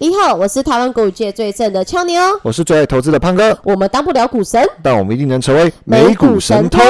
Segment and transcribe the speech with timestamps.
[0.00, 6.80] 你好，我是台湾股界最正的俏妞，我是最爱投资的胖哥，我们当不了股神，但我们一定能成为美股神偷。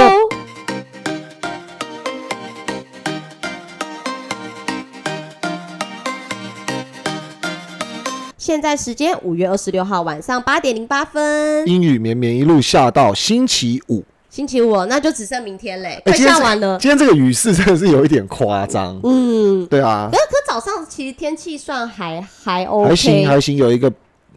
[8.36, 16.78] 现在时间五月二十六号晚上八点零八分，阴雨绵绵一路下到星期五，星期五那就只剩明天嘞，快下完了。
[16.78, 20.08] 今天这个雨势真的是有一点夸张，嗯，对啊。
[20.12, 23.90] 可可早上其实天气算还还 OK，还行还行，有一个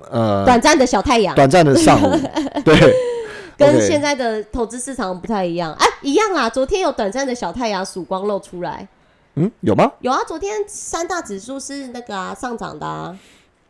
[0.09, 2.17] 呃短暂的小太阳，短暂的上午，
[2.63, 2.93] 对，
[3.57, 8.87] 跟现在的投资市场不太一样，哎，一样啊，昨天有短暂的小太阳曙光露出来，
[9.35, 9.91] 嗯，有吗？
[9.99, 13.15] 有啊，昨天三大指数是那个啊上涨的啊。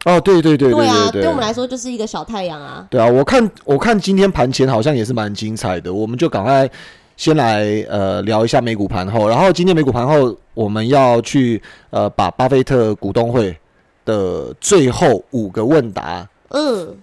[0.03, 2.87] 哦，对对对对啊，对我们来说就是一个小太阳啊。
[2.89, 6.67] 对啊，我看我看今天盘前好像也是蛮精彩的，我们就赶快
[7.15, 13.55] 先来呃聊一下美股盘后，然后今天美股盘后我们要去呃把巴菲特股东会
[14.03, 16.95] 的最后五个问答，嗯，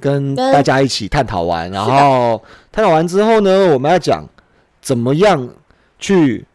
[0.00, 4.26] 跟大家一起探讨完，然后探讨完之后呢，我们要讲
[4.80, 5.46] 怎么样
[5.98, 6.46] 去。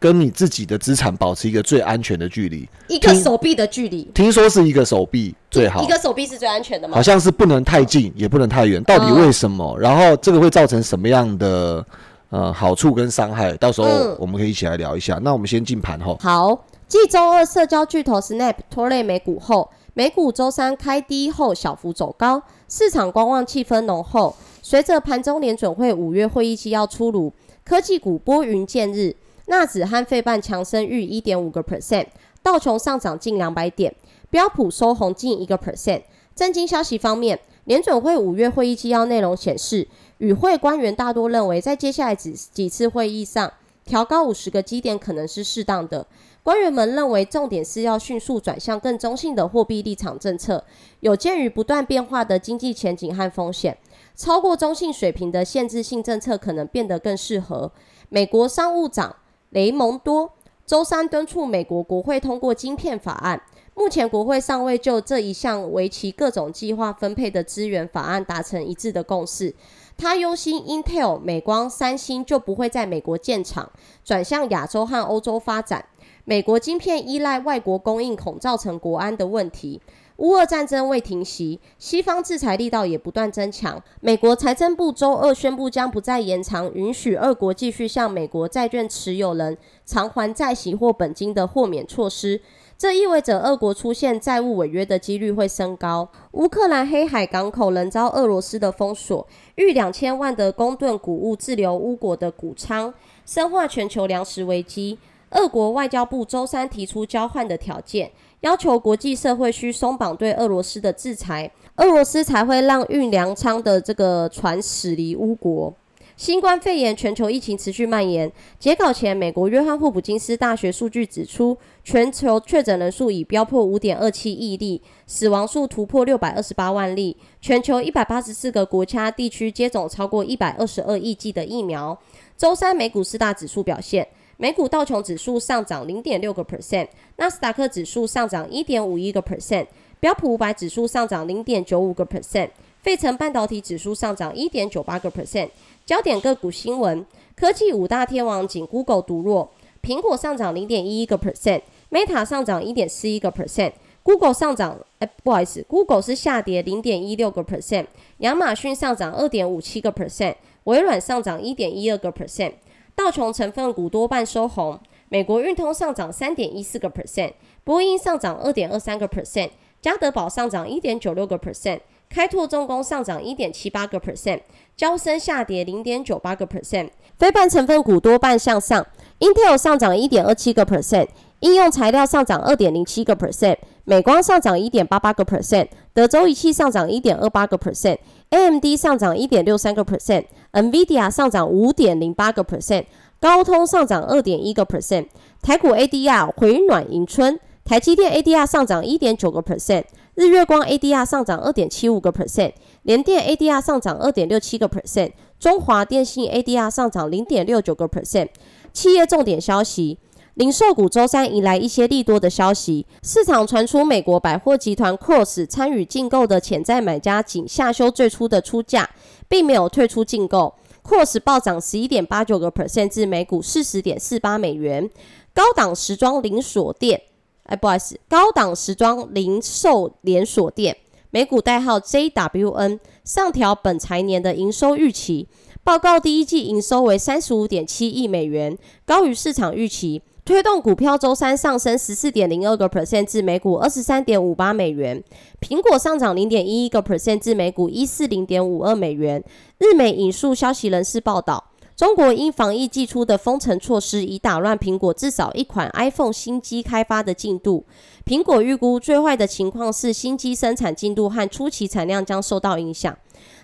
[0.00, 4.04] 跟你自己的资产保持一个最安全的距离，一个手臂的距离。
[4.14, 6.94] 听说是一个手臂最好，一个手臂是最安全的吗？
[6.94, 8.82] 好像是不能太近，也不能太远。
[8.84, 9.76] 到底为什么？
[9.78, 11.84] 然后这个会造成什么样的
[12.30, 13.52] 呃好处跟伤害？
[13.56, 15.18] 到时候我们可以一起来聊一下。
[15.22, 16.16] 那我们先进盘后。
[16.20, 24.36] 好，继周二社交巨头 Snap 拖累美股后，美股周三开低后小幅走高，市场观望气氛浓厚。
[24.62, 27.32] 随着盘中联准会五月会议纪要出炉，
[27.64, 29.16] 科技股拨云见日。
[29.48, 32.06] 纳指和费半强升逾一点五个 percent，
[32.42, 33.94] 道琼上涨近两百点，
[34.28, 36.02] 标普收红近一个 percent。
[36.34, 43.50] 震惊消息方面，联准会五月会议纪要内容显示，与会官员大多认为，在接下来几几次会议上，
[43.86, 46.06] 调高五十个基点可能是适当的。
[46.42, 50.62] 官员们认为，重点是要迅速转向更中性的货币立场政策。
[51.00, 53.78] 有鉴于不断变化的经济前景和风险，
[54.14, 57.72] 超过中性水平的限制性政策可能变得更适合。
[58.10, 59.16] 美国商务长。
[59.50, 60.32] 雷蒙多
[60.66, 63.40] 周三敦促美国国会通过晶片法案。
[63.74, 69.54] 目前国会尚未就这一项为其各种计划分配的资源法案达成一致的共识。
[69.96, 73.70] 他忧心 Intel、美光、三星就不会在美国建厂，
[74.04, 75.84] 转向亚洲和欧洲发展。
[76.24, 79.80] 美国晶片依赖外国供应，恐造成国安的问题。
[80.18, 83.80] 乌俄战争未停息，西方制裁力道也不断增强。
[84.00, 89.56] 美国财政部周二宣布，将不再延长允许俄国继续向美国债券持有人
[89.86, 92.40] 偿还债息或本金的豁免措施。
[92.76, 96.08] 这意味着俄国出现债务违约的几率会升高。
[96.32, 99.24] 乌克兰黑海港口仍遭俄罗斯的封锁，
[99.54, 102.92] 逾两千万的公吨谷物滞留乌国的谷仓，
[103.24, 104.98] 深化全球粮食危机。
[105.30, 108.10] 俄国外交部周三提出交换的条件。
[108.40, 115.74] 要求国际社会需松绑对俄罗斯的制裁，俄罗斯才会让运粮仓的这个船驶离乌国。
[116.16, 118.30] 新冠肺炎全球疫情持续蔓延。
[118.58, 127.16] 截稿前，美国约翰霍普金斯大学数据指出，全球确诊人数已飙破五点二七亿例，死亡数突破六百二十八万例。
[127.40, 131.96] 全球一百八十四个国家地区接种超过一百二十二亿剂的疫苗。
[132.36, 134.06] 周三美股四大指数表现。
[134.40, 139.66] 美股道琼指数上涨零点六个 percent，纳斯达克指数上涨一点五一个 percent，
[139.98, 142.48] 标普五百指数上涨零点九五个 percent，
[142.80, 145.48] 费城半导体指数上涨一点九八个 percent。
[145.84, 147.04] 焦点个股新闻：
[147.34, 149.50] 科技五大天王仅 Google 独弱，
[149.82, 157.86] 苹果上涨零点一一个 percent，Meta 上涨一点四一个 percent，Google 上涨，哎，不好意思，Google 是下跌零点一六个 percent，
[158.18, 162.52] 亚马逊上涨二点五七个 percent，微软上涨一点一二个 percent。
[162.98, 164.76] 道琼成分股多半收红，
[165.08, 167.32] 美国运通上涨三点一四个 percent，
[167.62, 169.50] 波音上涨二点二三个 percent，
[169.80, 171.78] 嘉德宝上涨一点九六个 percent，
[172.10, 174.40] 开拓重工上涨一点七八个 percent，
[174.76, 176.88] 交生下跌零点九八个 percent。
[177.16, 178.84] 非半成分股多半向上
[179.20, 181.06] ，Intel 上涨一点二七个 percent，
[181.38, 190.24] 应用材料上涨二点零七个 percent，美光上涨一点八八个 percent，德州仪器上涨一点二八个 percent，AMD 上涨一点六三个 percent。
[190.62, 192.86] NVIDIA 上涨五点零八个 percent，
[193.20, 195.06] 高通上涨二点一个 percent，
[195.40, 199.84] 台股 ADR 回暖迎春，台积电 ADR 上涨一点九个 percent，
[200.14, 202.52] 日月光 ADR 上涨二点七五个 percent，
[202.82, 208.28] 联电 ADR 上涨二点六七个 percent，中华电信 ADR 上涨零点六九个 percent。
[208.72, 209.98] 企业重点消息。
[210.34, 218.88] 零售股周三迎来一些利多的消息，市场传出美国百货集团 Cross 参与竞购的潜在买家仅下修最初的出价，
[219.28, 220.54] 并没有退出竞购。
[220.82, 224.88] Cross 暴涨十一点八九个 percent 至每股四十点四八美元。
[225.34, 227.02] 高档时装零锁店
[227.44, 230.76] 哎，不好意思，高档时装零售连锁店，
[231.10, 235.28] 美股代号 JWN，上调本财年的营收预期，
[235.62, 240.02] 报告第一季营收为三十五点七亿美元，高于市场预期。
[240.28, 245.02] 推动股票周三上升十四点零二个 percent 至每股二十三点五八美元，
[245.40, 249.24] 苹果上涨零点一一个 percent 至每股一四零点五二美元。
[249.56, 251.42] 日媒引述消息人士报道，
[251.74, 257.64] 中国因防疫寄出的封城措施已打乱苹果至少一款 iPhone 新机开发的进度。
[258.04, 262.94] 苹果预估最坏的情况是新机生产进度和初期产量将受到影响。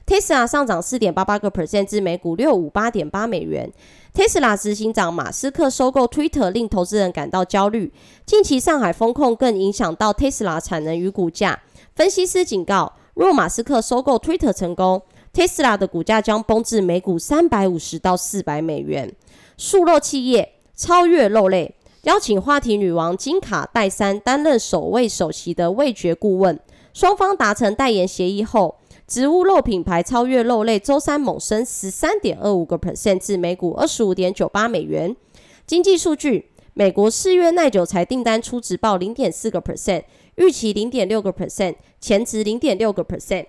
[0.07, 3.73] Tesla 上涨四点八八个 percent 至每股六五八点八美元。
[4.13, 7.91] Tesla 执行长马斯克收购 Twitter 令投资人感到焦虑。
[8.27, 11.59] 近期上海风控更影响到 Tesla 产能与股价。
[11.95, 15.01] 分析师警告，若马斯克收购 Twitter 成功
[15.33, 19.11] ，Tesla 的股价将崩至每股三百五十到四百美元。
[19.57, 26.61] 素肉企业超越肉类，邀请话题女王金卡戴珊担任首位首席的味觉顾问。
[26.93, 28.77] 双方达成代言协议后。
[29.07, 35.15] 植物肉品牌超越肉类，周三猛升十三点二五个 percent 至每股二十五点九八美元。
[35.67, 40.05] 经济数据：美国四月耐久材订单初值报零点四个 percent，
[40.37, 43.45] 预期零点六个 percent，前值零点六个 percent。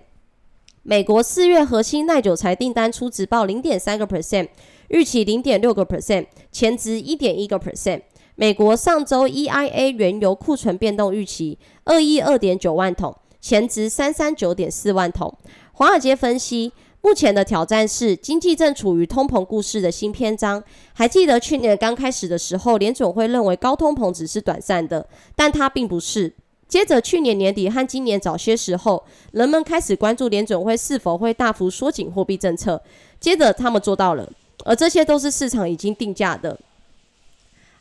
[0.82, 4.48] 美国四月核心耐久材订单初值报零点三个 percent，
[4.88, 8.02] 预期零点六个 percent，前值一点一个 percent。
[8.34, 13.16] 美国上周 EIA 原油库存变动预期二亿二点九万桶。
[13.40, 15.32] 前值三三九点四万桶。
[15.72, 16.72] 华尔街分析，
[17.02, 20.62] 目前的挑战是经济正处于通膨故事的新篇章。
[20.94, 26.32] 还记得去年刚开始的时候，联总会认为高通膨只是短暂的，但它并不是。
[26.66, 32.82] 接着去年年底和今年早些时候，人们开始关注联总会是否会大幅缩紧货币政策。
[33.20, 34.28] 接着他们做到了，
[34.64, 36.58] 而这些都是市场已经定价的。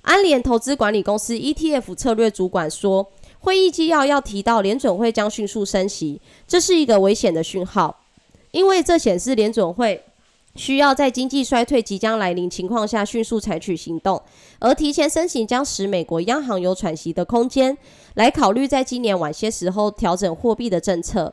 [0.02, 3.10] 安联投资管理公司 ETF 策略主管说。
[3.46, 7.96] 会议纪要要提到联准会将迅速升息，这是一个危险的讯号，
[8.50, 10.04] 因为这显示联准会
[10.56, 14.20] 需要在经济衰退即将来临情况下迅速采取行动，
[14.58, 17.78] 而提前升息将使美国央行有喘息的空间，
[18.16, 21.32] 来考虑在今年晚些时候调整货币的政策。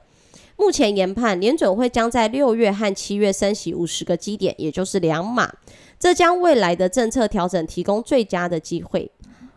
[0.59, 5.50] 目前研判联准会将在六月和七月升息五十个基点，也就是两码，
[5.99, 9.11] 这将未来的政策调整提供最佳的机会。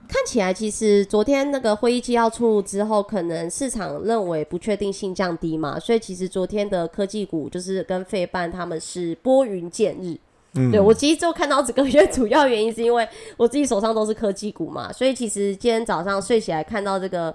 [0.08, 10.18] 看起来，其实昨天那个会议纪要出炉之后，可能市场认为不确定性降低嘛，所以其实昨天的科技股就是跟费半他们是拨云见日。
[10.54, 17.34] 嗯，对我其实就看到这个月主要原因是因为我自己手上都是科技股嘛，所以其实今天早上睡起来看到这个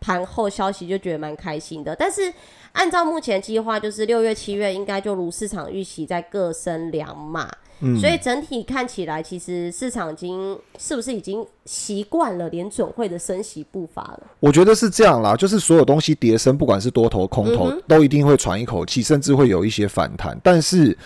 [0.00, 1.94] 盘后消息就觉得蛮开心的。
[1.94, 2.32] 但是
[2.72, 7.50] 按照目前计划，就是六月、七月应该就如市场预期，在各升两码。
[7.98, 14.22] 所以整体看起来，其实市场已经是不是已经习惯了联准会的升息步伐了？
[14.38, 20.38] 我觉得是这样啦，就是所有东西叠升，不管是多头空头，都一定会喘一口气，甚至会有一些反弹。
[20.44, 20.96] 但是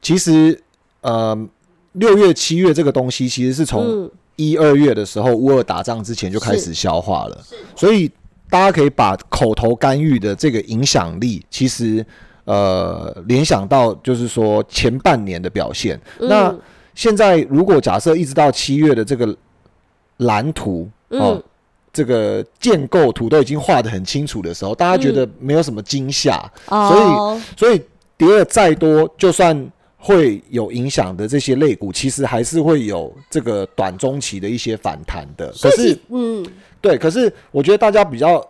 [0.00, 0.60] 其实，
[1.02, 1.48] 呃，
[1.92, 7.40] 六月、七月这个东西，其实是从一二月的时候乌尔打仗之前就开始消化了。
[7.76, 8.10] 所以
[8.50, 12.04] 大家可以把口头干预的这个影响力，其实。
[12.44, 16.00] 呃，联想到就是说前半年的表现。
[16.18, 16.52] 那
[16.94, 19.36] 现在如果假设一直到七月的这个
[20.16, 21.40] 蓝图哦，
[21.92, 27.80] 这个建构图都已经画的很清楚的时候，大家觉得没有什么惊吓，所以所以
[28.16, 35.46] 跌了再多，就算会有影响的这些类股，其实还是会有这个短中期的一些反弹的。
[35.62, 36.44] 可是，嗯，
[36.80, 38.44] 对，可是我觉得大家比较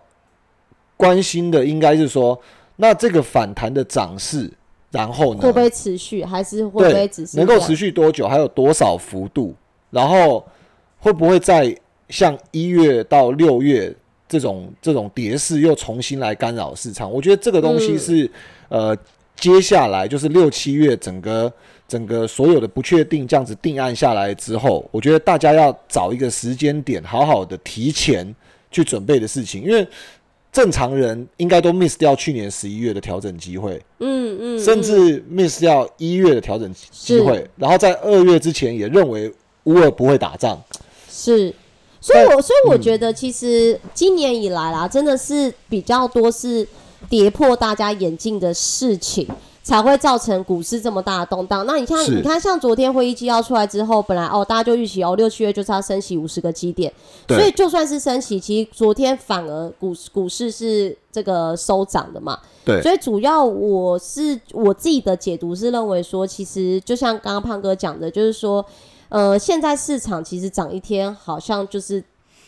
[0.97, 2.41] 关心的应该是说。
[2.83, 4.51] 那这个反弹的涨势，
[4.91, 5.41] 然后呢？
[5.41, 6.25] 会不会持续？
[6.25, 8.27] 还是会不会只是能够持续多久？
[8.27, 9.55] 还有多少幅度？
[9.91, 10.45] 然后
[10.99, 11.73] 会不会在
[12.09, 13.95] 像一月到六月
[14.29, 17.09] 这种这种跌势又重新来干扰市场？
[17.09, 18.29] 我觉得这个东西是
[18.69, 18.99] 呃，
[19.37, 21.53] 接下来就是六七月整个
[21.87, 28.35] 整个所有的不确定这样子定案下来之后，我觉得大家要找一个时间点，好好的提前
[28.73, 29.87] 去准备的事情，因为。
[30.53, 39.33] 正常人应该都 miss 掉去年十一月的调整机会，嗯嗯，甚至 miss 掉一月的调整机会，然后在二月之前也认为
[39.65, 40.63] 乌尔不会打仗，
[41.11, 41.55] 是，
[42.01, 46.69] 所以我所以我觉得其实今年以来啦，真的是比较多是
[47.09, 49.27] 跌破大家眼镜的事情。
[49.63, 51.65] 才会造成股市这么大的动荡。
[51.67, 56.93] 那你像，你看，像昨天会议纪要出来之后，本来哦，大家就预期哦，六七月就是要升息五十个基点，
[57.29, 62.39] 所以就算是升息，其实昨天反而股股市是这个收涨的嘛。
[62.65, 62.83] 对。
[62.83, 68.65] 所以主要我是我自己的解读是认为说，其实就像刚刚胖哥讲的，就是说，
[69.09, 72.03] 呃，现在市场其实涨一天好像就是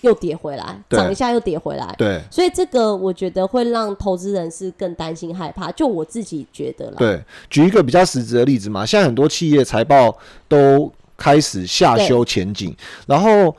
[0.04, 1.92] 又跌回来，对涨一下又跌回来。
[1.98, 6.96] 对所以这个我觉得会让投资人是更担心害怕，就我自己觉得啦。
[6.98, 7.20] 对，
[7.50, 13.54] 举一个比较实质的例子嘛，现在很多企业财报都开始下修前景，然后。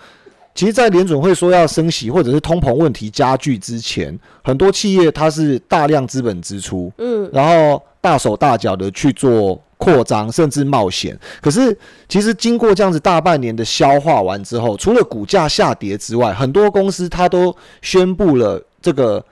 [0.58, 11.18] 其实，在联准会说要升息或者是通膨问题加剧之前，很多企业它是大量资本支出，嗯，然后大手大脚的去做扩张，甚至冒险。
[11.42, 11.78] 可是，
[12.08, 19.24] 其实经过这样子大半年的消化完之后，除了股价下跌之外，很多公司它都宣布了这个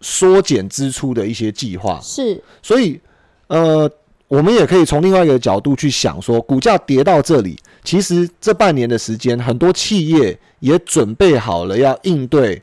[0.00, 2.00] 缩减支出的一些计划。
[2.02, 3.00] 是所以，
[3.48, 3.90] 呃，
[4.28, 12.60] 我们也可以从另外一个角度去想说，股价跌到这里，其实这半年的时间，很多企业也准备好了要应对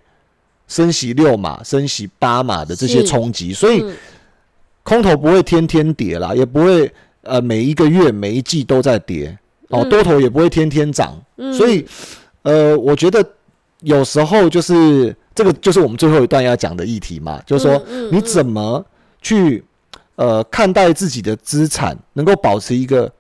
[0.68, 3.96] 升息六码、升息八码的这些冲击，所以嗯
[4.84, 9.38] 空头不会天天跌啦，也不会呃每一个月、每一季都在跌。
[9.70, 9.90] 哦，嗯。
[9.90, 11.54] 多头也不会天天涨，嗯。
[11.54, 11.86] 所以
[12.44, 13.26] 呃，我觉得
[13.80, 18.86] 有时候就是这个就是我们最后一段要讲的议题嘛，就是说你怎么
[19.22, 19.64] 去
[20.16, 23.12] 呃看待自己的资产，能够保持一个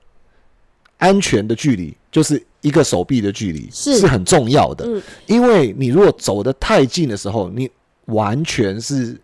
[0.97, 4.85] 安全的距离，就是一个手臂的距离是很重要的。
[4.85, 5.01] 嗯。
[5.27, 7.71] 因为你如果走得太近的时候，你
[8.05, 9.17] 完全是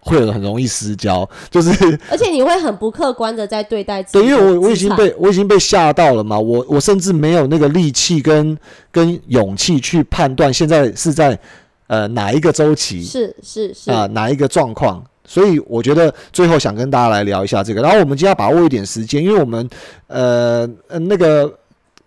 [0.00, 1.70] 会很容易失焦，就是
[2.10, 8.56] 而且你会很不客观的在对待自对，己因为我我已经被我已经被吓到了嘛，我我甚至没有那个力气跟
[8.90, 11.38] 跟勇气去判断现在是在
[11.86, 15.04] 呃哪一个周期是是是啊、哪一个状况。
[15.26, 19.68] 所以我觉得最后想跟大家来聊一下这个，然后我们今天要把握一点时间，因为我们
[20.08, 21.48] 呃呃那个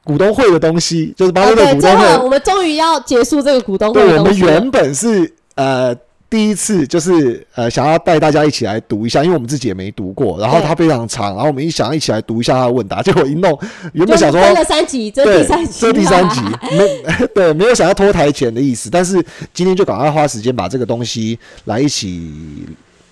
[0.04, 5.96] 股东会的东西，就是巴哦对，菲特股东会，我们终于要结束这个股东会我们原本是呃
[6.34, 13.56] 第一次就是呃想要带大家一起来读一下，因为我们自己也没读过，然后它非常长，然后我们一想要一起来读一下它的问答，结果一弄，
[13.94, 16.42] 原本想说分了三集，这第三集，这第三集。
[16.72, 19.24] 没对没有想要拖台前的意思，但是
[19.54, 22.32] 今天就赶快花时间把这个东西来一起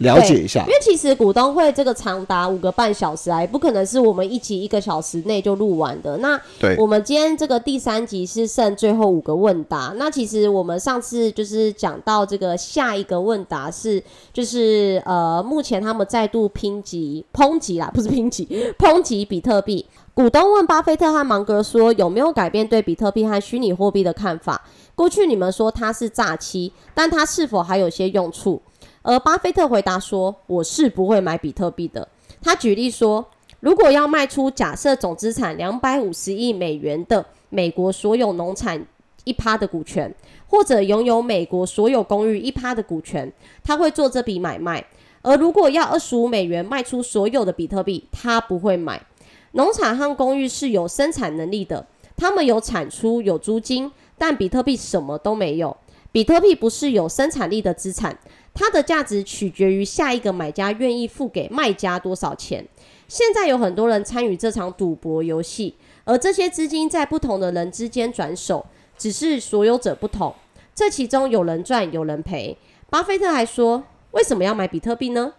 [0.01, 0.67] 了解一下因。
[0.67, 6.17] 为其实股东会这个长达五个半小时啊，也不可能是我们一集一个小时内就录完的。
[6.17, 9.93] 那对我们今天这个第三集是剩最后五个问答。
[9.98, 14.03] 那其实我们上次就是讲到这个下一个问答是，
[14.34, 19.86] 就是呃，目前他们再度抨击抨击啦，不是抨击， 抨击比特币。
[20.13, 24.62] 股东问巴菲特和芒格说，有没有改变对比特币和虚拟货币的看法？
[24.93, 28.62] 过去你们说它是诈欺，但它是否还有些用处？
[29.03, 32.08] 而巴菲特回答说：“我是不会买比特币的。”
[32.41, 33.25] 他举例说，
[33.60, 38.86] 如果要卖出假设总资产两百五十亿美元的美国所有农产
[39.24, 40.13] 一趴的股权，
[40.48, 43.31] 或者拥有美国所有公寓一趴的股权，
[43.63, 44.86] 他会做这笔买卖。
[45.24, 49.05] 而如果要二十五美元卖出所有的比特币，他不会买。
[49.51, 55.77] 农场和公寓是有生产能力的，他们有产出、有租金，但比特币什么都没有。
[56.12, 58.17] 比特币不是有生产力的资产，
[58.53, 62.65] 它的价值取决于下一个买家愿意付给卖家多少钱。
[63.08, 68.65] 现在有很多人参与这场赌博游戏，而这些资金在不同的人之间转手，
[68.98, 70.34] 只是所有者不同。
[70.74, 72.58] 这其中有人赚，有人赔。
[72.89, 75.34] 巴菲特还说，为什么要买比特币呢？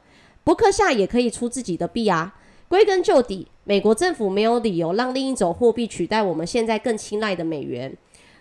[0.45, 2.35] 伯克夏也可以出自己的币啊。
[2.69, 7.95] 归根究底，美国政府没有理由让另一种货币取代我们现在更青睐的美元。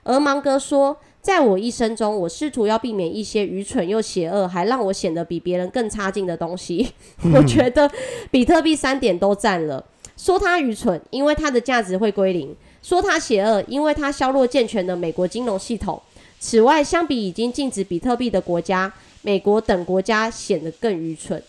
[0.03, 6.91] 而芒格说，在我一生中，我试图要避免一些愚蠢又邪恶，还让我显得比别人更差劲的东西。
[7.33, 7.89] 我觉得
[8.31, 9.85] 比特币三点都占了。
[10.17, 12.49] 说它愚蠢，因为它的价值会归零；
[12.81, 16.01] 说它邪恶，因为它削弱健全的美国金融系统。
[16.39, 21.41] 此外，相比已经禁止比特币的国家，美国等国家显得更愚蠢。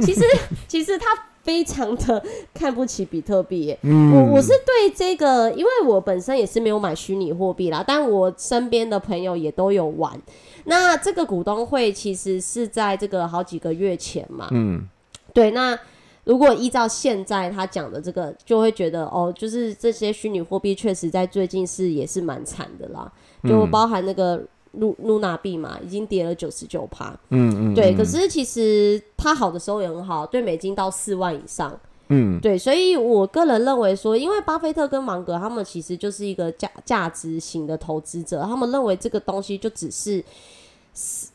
[0.00, 0.22] 其实，
[0.68, 1.06] 其实他
[1.48, 4.12] 非常的看不起比特币嗯。
[4.12, 10.20] 我我是对这个，因为我本身也是没有买虚拟货币啦，但我身边的朋友也都有玩。
[10.64, 14.86] 那这个股东会其实是在这个好几个月前嘛，嗯，
[15.32, 15.78] 对，那
[16.24, 23.10] 如果依照现在他讲的这个，就会觉得哦，就是这些虚拟货币确实在最近是也是蛮惨的啦，
[23.48, 24.44] 就包含那个
[24.78, 27.14] 露露娜币嘛，已经跌了九十九趴。
[27.30, 31.78] 嗯嗯，对，嗯可是其实它好的时候也很好，对美金到四万以上。
[32.10, 40.24] 嗯对，所以我个人认为说，因为巴菲特跟芒格他们其实就是一个价价值型的投资者，他们认为这个东西就只是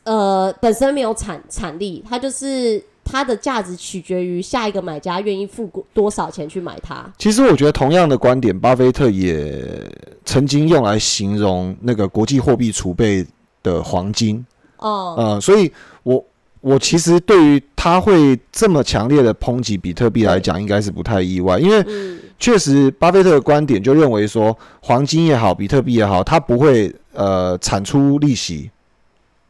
[0.02, 7.08] 呃本身没有产产力，它就是它的价值取决于下一个买家愿意付多少钱去买它。
[7.18, 9.88] 其实我觉得同样的观点，巴菲特也
[10.24, 13.24] 曾经用来形容那个国际货币储备
[13.64, 14.46] 的黄金。
[14.76, 15.72] 哦、呃，所以
[16.04, 16.24] 我
[16.60, 28.70] 我其实对于他会这么强烈的抨击比特币来讲，应该是不太意外，因为嗯，确实巴菲特的观点就认为说，黄金也好，比特币也好，它不会呃产出利息，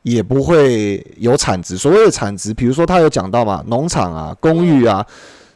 [0.03, 1.77] 也不会有产值。
[1.77, 5.05] 所谓的产值，比如说他有讲到嘛，农场啊、公寓啊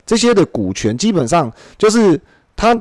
[0.06, 2.20] 这些的股权，基本上就是
[2.56, 2.74] 它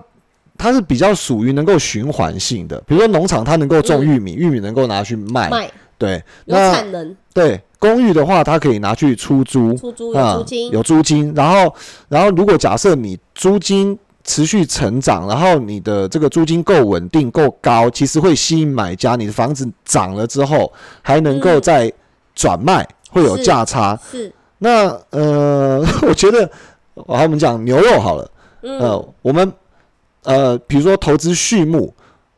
[0.57, 2.81] 它是比较属于能够循环性的。
[2.87, 11.33] 比如说农场，它能够种玉米，玉米能够拿去卖，卖对，有那产能，对，公寓的话，它可以拿去出租，出租有啊租金，有租金。
[11.35, 11.73] 然后，
[12.09, 19.15] 然后如果假设你租金持续成长，然后你的这个租金够稳定、够高，其实会吸引买家。
[19.15, 20.71] 你的房子涨了之后，
[21.01, 21.93] 还能够嗯再
[22.35, 23.97] 转卖，会有价差。
[24.11, 26.47] 是，那呃， 我觉得，
[27.07, 28.29] 好，我们讲牛肉好了。
[28.61, 29.51] 嗯，呃，我们
[30.27, 31.93] 呃，比如说投资畜牧，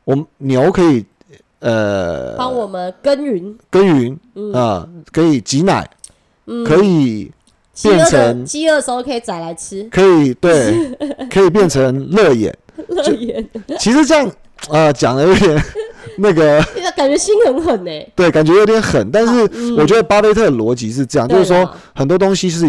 [0.05, 1.03] 我们牛可以
[1.60, 5.89] 呃帮我们耕耘，耕耘嗯啊、可以挤奶，
[6.46, 7.31] 嗯，可以
[7.81, 10.96] 变成饥饿的时候可以宰来吃，可以对，
[11.31, 12.55] 可以变成乐眼。
[12.88, 13.46] 乐眼，
[13.77, 14.31] 其实这样
[14.69, 15.62] 呃讲的有点
[16.19, 16.63] 那个，
[16.96, 17.91] 感觉心很狠呢。
[18.15, 19.10] 对，感觉有点狠。
[19.12, 22.65] 但是嗯我觉得巴菲特的逻辑是这样，就是说很多东西是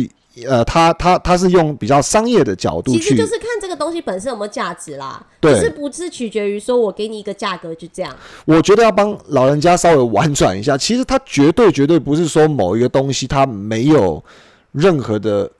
[0.47, 14.23] 呃，他他他是用比较商业的角度去其实就是看这个东西本身有没有价值啦，对是不是取决于说我给你一个价格就这样，我觉得要帮老人家稍微婉转一下，其实他绝对绝对不是说某一个东西它没有
[14.73, 15.51] 任何的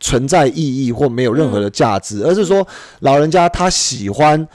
[0.00, 2.66] 存在意义或没有任何的价值，而是说
[3.00, 4.46] 老人家他喜欢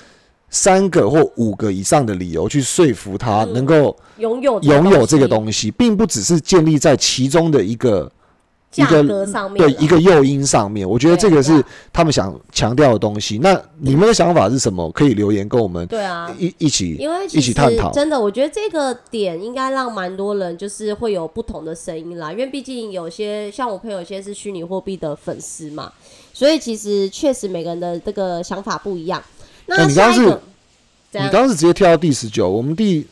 [0.50, 8.12] 三个或五个以上的理由去说服他嗯能够拥有拥有这个东西，并不只是建立在其中的一个一
[8.73, 10.89] 价格上面，对一个诱因上面。
[10.89, 11.63] 我觉得这个是
[11.93, 13.37] 他们想强调的东西。
[13.37, 14.91] 那你们的想法是什么？
[14.91, 17.91] 可以留言跟我们对啊，一一起因为一起探讨。
[17.91, 25.91] 真的，我觉得这个点应该让蛮多人就是会有不同的声音啦，因为毕竟有些像我朋友，有些是虚拟货币的粉丝嘛，
[26.33, 29.21] 所以其实确实每个人的这个想法不一样。
[29.67, 30.41] 那那你刚刚是下一个，
[31.11, 31.29] 怎样？
[31.29, 33.07] 你刚刚是直接跳到第十九，我们第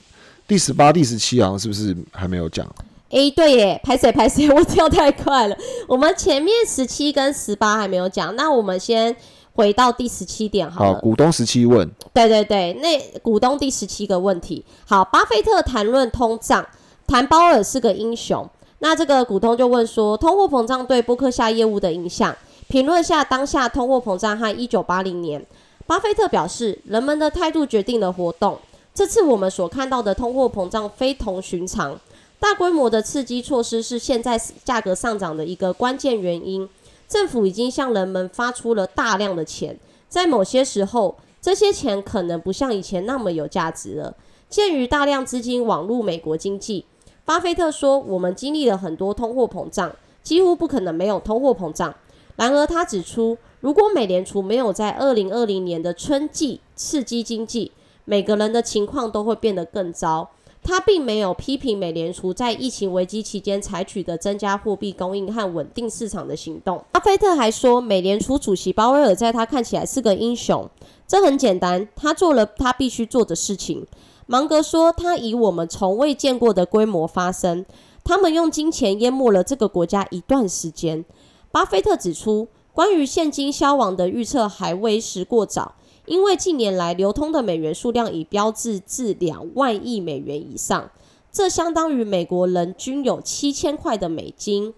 [0.47, 2.67] 第十八、第十七好像是不是还没有讲？
[3.11, 5.55] 诶，对耶，拍谁拍谁， 我跳太快了。
[5.87, 9.15] 我们前面十七跟十八还没有讲，那我们先
[9.53, 16.65] 回到第十七点好好，股东十七问，对对对，那股东第十七个问题，好，巴菲特谈论通胀，
[17.05, 18.49] 谈鲍尔是个英雄。
[18.79, 22.35] 那这个股东就问说，通货膨胀对波克夏业务的影响，
[22.69, 25.45] 评论下当下通货膨胀和一九八零年。
[25.85, 28.57] 巴菲特表示，人们的态度决定了活动。
[28.93, 31.99] 这次我们所看到的通货膨胀非同寻常，
[32.41, 36.67] 大规模的刺激措施是现在价格上涨的一个关键原因。
[37.07, 44.15] 政府已经向人们发出了大量的钱，在某些时候，这些钱可能不像以前那么有价值了。
[44.49, 46.83] 鉴于大量资金网入美国经济，
[47.23, 51.93] 巴菲特说：“我们经历了很多通货膨胀，几乎不可能没有通货膨胀。”
[52.37, 57.71] 然而，他指出，如果美联储没有在二零二零年的春季刺激经济，
[58.03, 60.31] 每个人的情况都会变得更糟。
[60.63, 66.83] 他并没有批评美联储在疫情危机期间采取的增加货币供应和稳定市场的行动。
[66.91, 70.69] 巴菲特还说，美联储主席鲍威尔在他看起来是个英雄，
[71.07, 73.85] 这很简单，他做了他必须做的事情。
[74.27, 77.65] 芒格说，他以我们从未见过的规模发声，
[78.03, 81.03] 他们用金钱淹没了这个国家一段时间。
[81.51, 85.75] 巴菲特指出，关于现金消亡的预测还为时过早，
[86.11, 90.91] 因为近年来流通的美元数量已标志至两万亿美元以上，
[91.31, 94.73] 这相当于美国人均有七千块的美金。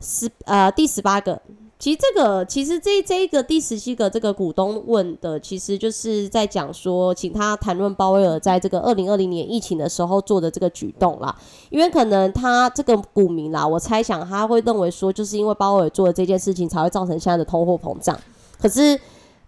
[0.00, 1.42] 十呃第十八个，
[1.78, 11.36] 其实这个其实这这一个第十七个这个股东问的，其实就是在讲说，请他谈论鲍威尔在这个二零二零年疫情的时候做的这个举动啦。
[11.68, 18.18] 因为可能他这个股民啦，我猜想他会认为说，就是因为鲍威尔做的这件事情，才会造成现在的通货膨胀。
[18.58, 18.98] 可是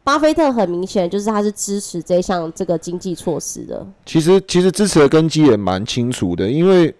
[0.03, 3.87] 巴菲特很明显就是他是支持这项这个经济措施的。
[4.07, 6.95] 其实其实支持的根基也蛮清楚的，因为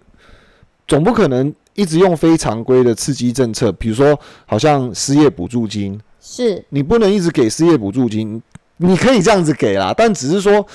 [0.87, 8.41] 总不可能一直用非常规的刺激政策，比如说好像失业补助金，是，你不能一直给失业补助金，
[8.77, 10.65] 你可以这样子给啦，但只是说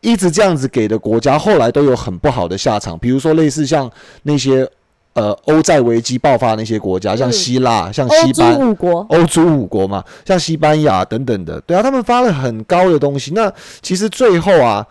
[0.00, 3.90] 一直这样子给的国家，后来都有很不好的下场，比如说类似像
[4.24, 4.68] 那些
[5.16, 8.52] 呃欧债危机爆发的那些国家，像嗯希腊、像西班。
[8.52, 8.76] 牙，
[9.08, 13.50] 欧洲五国嘛，像西班牙等等的，对啊，他们发了很高的东西，那
[13.80, 14.86] 其实最后啊，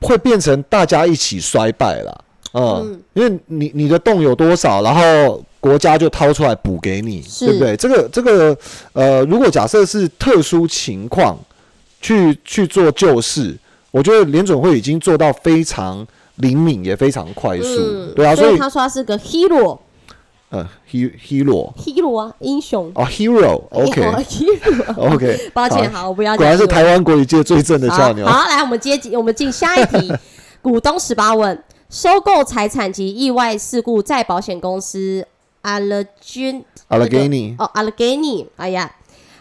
[0.00, 7.76] 会变成大家一起衰败了，嗯，嗯因为你你的洞有多少，然后国家就掏出来补给你，对不对？
[7.76, 8.56] 这个这个
[8.92, 11.36] 呃，如果假设是特殊情况
[12.00, 13.58] 去去做救市，
[13.90, 16.06] 我觉得联准会已经做到非常
[16.40, 19.78] 灵敏，也非常快速，嗯，对啊，所所以他说他是个 hero
[20.50, 22.90] 呃，he hero hero 啊，英雄。
[22.96, 26.38] 哦，hero，OK、 哦 hero，OK， 抱歉，好好，我不要讲。
[26.38, 28.26] 果然是台湾国语界最正的好俏妞。
[28.26, 30.12] 好，来，我们接我们进下一题。
[30.60, 35.24] 股东十八问：收购财产及意外事故再保险公司
[35.62, 36.64] Allegheny
[37.58, 38.96] 哦，Allegheny，哎呀，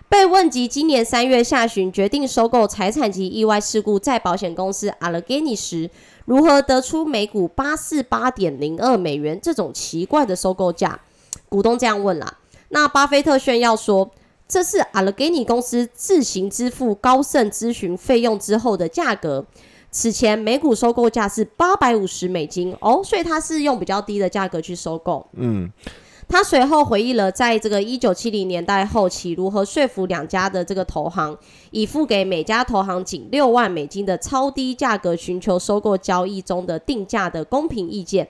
[0.08, 5.90] 被问及今年三月下旬决定收购财产及意外事故再保险公司 Allegheny 时，
[6.30, 11.00] 如何得出每股八四八点零二美元这种奇怪的收购价？
[11.50, 12.38] 股东这样问啦。
[12.68, 14.12] 那巴菲特炫耀说，
[14.48, 19.44] 这是 Allegheny 公司自行支付高盛咨询费用之后的价格。
[19.90, 25.26] 此前每股收购价是八百五十美金哦，所以他是用比较低的价格去收购。
[25.34, 25.72] 嗯，
[26.30, 31.36] 他随后回忆了在这个一九七零年代后期如何说服两家的这个投行，
[31.72, 38.30] 以付给每家投行仅六万美金的超低价格寻求收购交易中的定价的公平意见。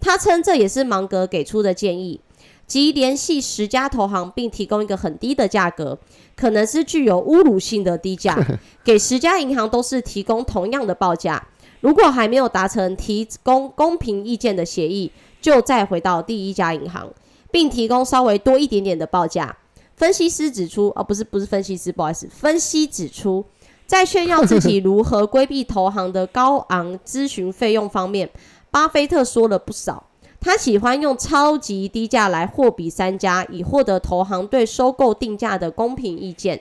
[0.00, 2.18] 他称这也是芒格给出的建议。
[2.66, 5.98] 即联系十家投行，并提供一个很低的价格，
[6.34, 8.42] 可能是具有侮辱性的低价，
[8.82, 11.46] 给十家银行都是提供同样的报价。
[11.82, 17.12] 如果还没有达成提供公平意见的协议，就再回到第一家银行，
[17.54, 19.56] 并提供稍微多一点点的报价。
[19.94, 23.44] 分析师指出，哦，不是不是分析师，不好意思，分析指出，
[23.86, 28.28] 在炫耀自己如何规避投行的高昂咨询费用方面，
[28.72, 30.08] 巴菲特说了不少。
[30.40, 36.60] 他喜欢用超级低价来货比三家，以获得投行对收购定价的公平意见。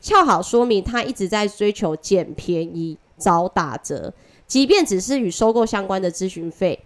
[0.00, 4.12] 恰好说明他一直在追求捡便宜、找打折，
[4.48, 6.84] 即便只是与收购相关的咨询费。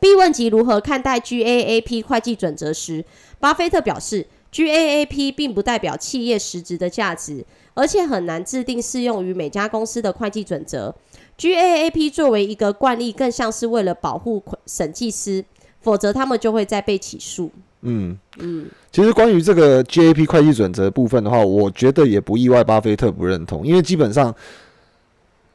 [0.00, 3.04] 被问及如何看待 GAAP 会计准则时，
[3.40, 10.94] 巴菲特表示，GAAP 并不代表企业实质的价值，而且很难制定适用于每家公司的会计准则。
[11.38, 15.44] GAAP 作为一个惯例，更像是为了保护审计师，
[15.80, 17.50] 否则他们就会再被起诉。
[17.86, 24.34] 嗯嗯，其实关于这个 GAAP 会计准则部分的话，我觉得也不意外，巴菲特不认同，因为基本上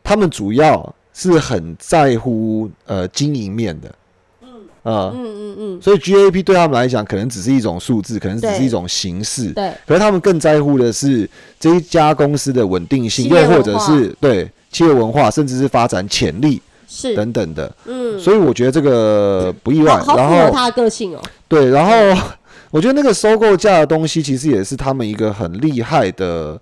[0.03, 3.93] 他们主要是很在乎呃经营面的。
[4.83, 9.51] 嗯嗯嗯嗯，所以 GAAP 对他们来讲，可能只是一种数字，可能只是一种形式。
[9.51, 14.49] 对，可是他们更在乎的是这一家公司的稳定性，又或者是对。
[14.71, 19.97] 企业文化，甚至是发展潜力，是等等的，嗯，所以我觉得这个不意外。
[19.97, 21.19] 好符合他的个性哦。
[21.47, 22.23] 对，然后
[22.69, 26.61] 我觉得那个收购价的东西，其实也是他们一个很厉害的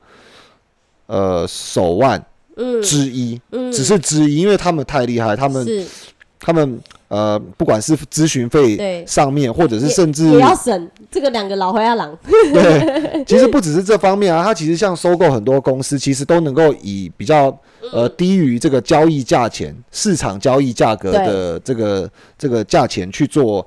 [1.08, 2.26] 呃手腕
[2.56, 5.68] 嗯之一，嗯，只是之一，因为他们太厉害，他们
[6.40, 6.80] 他们。
[7.08, 12.18] 呃，不管是咨询费上面，或者是甚至也要省这个两个老灰阿郎。
[12.54, 17.56] 对，其实不只是这方面啊，它其实像收购很多公司，其实都能够以比较
[17.94, 23.66] 呃低于这个交易价钱、市场交易价格的这个这个价钱去做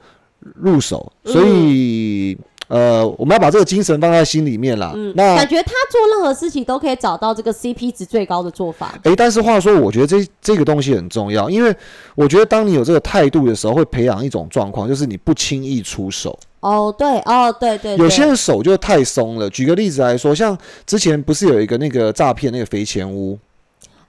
[0.54, 2.36] 入手，所以。
[2.70, 4.92] 呃，我们要把这个精神放在心里面啦。
[4.94, 8.94] 嗯，那感觉他做任何事情都可以找到这个 CP 值最高的做法。
[9.02, 11.74] 哎，但是话说，我觉得这这个东西很重要，因为
[12.14, 16.38] 我觉得当你有这个态度的时候，会培养一种状况，就是你不轻易出手。
[16.60, 17.96] 哦，对，哦，对对。
[17.96, 19.50] 有些人手就太松了。
[19.50, 20.56] 举个例子来说，像
[20.86, 23.36] 之前不是有一个那个诈骗那个肥钱屋？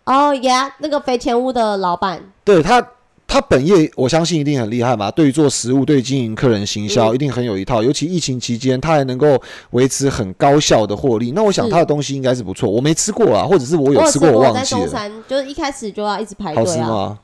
[0.04, 2.22] 哦，Yeah，那个肥钱屋的老板。
[2.44, 2.88] 对他。
[3.32, 7.82] 他本业我相信一定很厉害嘛，对于做食物、对于经营客人行销，一定很有一套。
[7.82, 11.32] 尤其疫情期间，他还能够维持很高效的获利。
[11.32, 12.70] 那我想他的东西应该是不错。
[12.70, 14.66] 我没吃过啊，或者是我有吃过，我忘记了。
[14.66, 16.66] 在中山，就是一开始就要一直排队啊。
[16.66, 17.20] 好吃吗？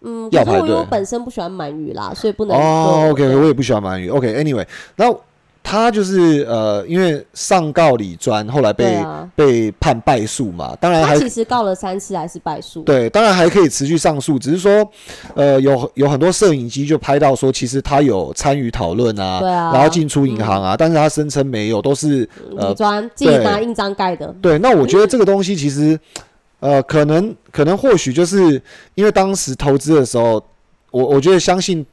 [0.00, 0.72] 嗯，要排队。
[0.72, 2.56] 我本身不喜欢鳗鱼啦，所以不能。
[2.56, 4.08] 哦，OK，我也不喜欢鳗鱼。
[4.08, 5.14] OK，Anyway，那。
[5.62, 8.98] 他就是呃，因为上告李专，后来被
[9.36, 10.76] 被判败诉嘛。
[10.80, 12.82] 当然，他其实告了三次还是败诉。
[12.82, 14.84] 对，当然还可以持续上诉，只是说，
[15.34, 24.34] 呃，有有很多摄影机就拍到说，其实他有参与讨论啊，对啊，然后进出银行啊，但是他声称没有，都是李专自己拿印章盖的。
[24.42, 25.96] 对，那我觉得这个东西其实，
[26.58, 28.60] 呃，可能可能或许就是
[28.96, 30.42] 因为当时投资的时候，
[30.90, 31.86] 我我觉得相信。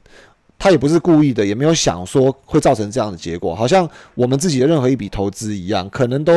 [0.60, 6.34] 他也不是故意的，也没有想说会造成这样的结果，好像我们自己的任何一笔投资一样，可能都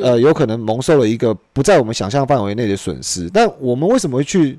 [0.00, 3.28] 呃有可能蒙受了一个不在我们想象范围内的损失。
[3.30, 4.56] 但我们为什么会去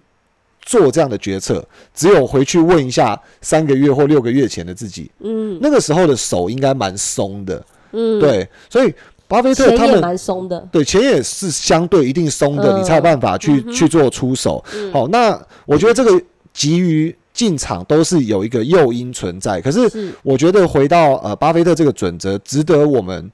[0.62, 1.66] 做这样的决策？
[1.96, 8.94] 只有回去问一下三个月或六个月前的自己，嗯，那个时候的手应该蛮松的，嗯，对，所以
[9.30, 14.62] 巴菲特他们蛮松的，对，钱也是相对一定松的，你才有办法去去做出手。
[14.92, 17.16] 好，那我觉得这个急于。
[17.34, 23.32] 进场都是有一个诱因存在，可是我觉得回到呃巴菲特这个准则，值得我们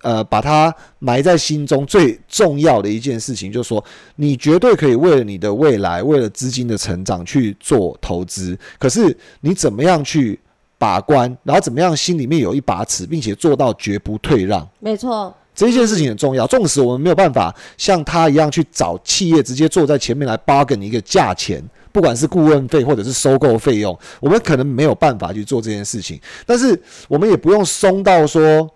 [0.00, 3.84] 呃把它埋在心中最重要的一件事情，就是说
[4.16, 10.40] 你绝对可以为了你的未来，为了资金的成长去做投资，可是你怎么样去
[10.78, 14.66] 把关，然后怎么样心里面有一把尺，并且做到绝不退让。
[14.80, 16.46] 没错，这件事情很重要。
[16.46, 21.62] 纵使我们没有办法像他一样去找企业直接坐在前面来 bargain 一个价钱。
[21.94, 26.76] 不管是顾问费或者是收购费用，我们可能没有办法去做这件事情，但是
[27.06, 28.68] 我们也不用松到说，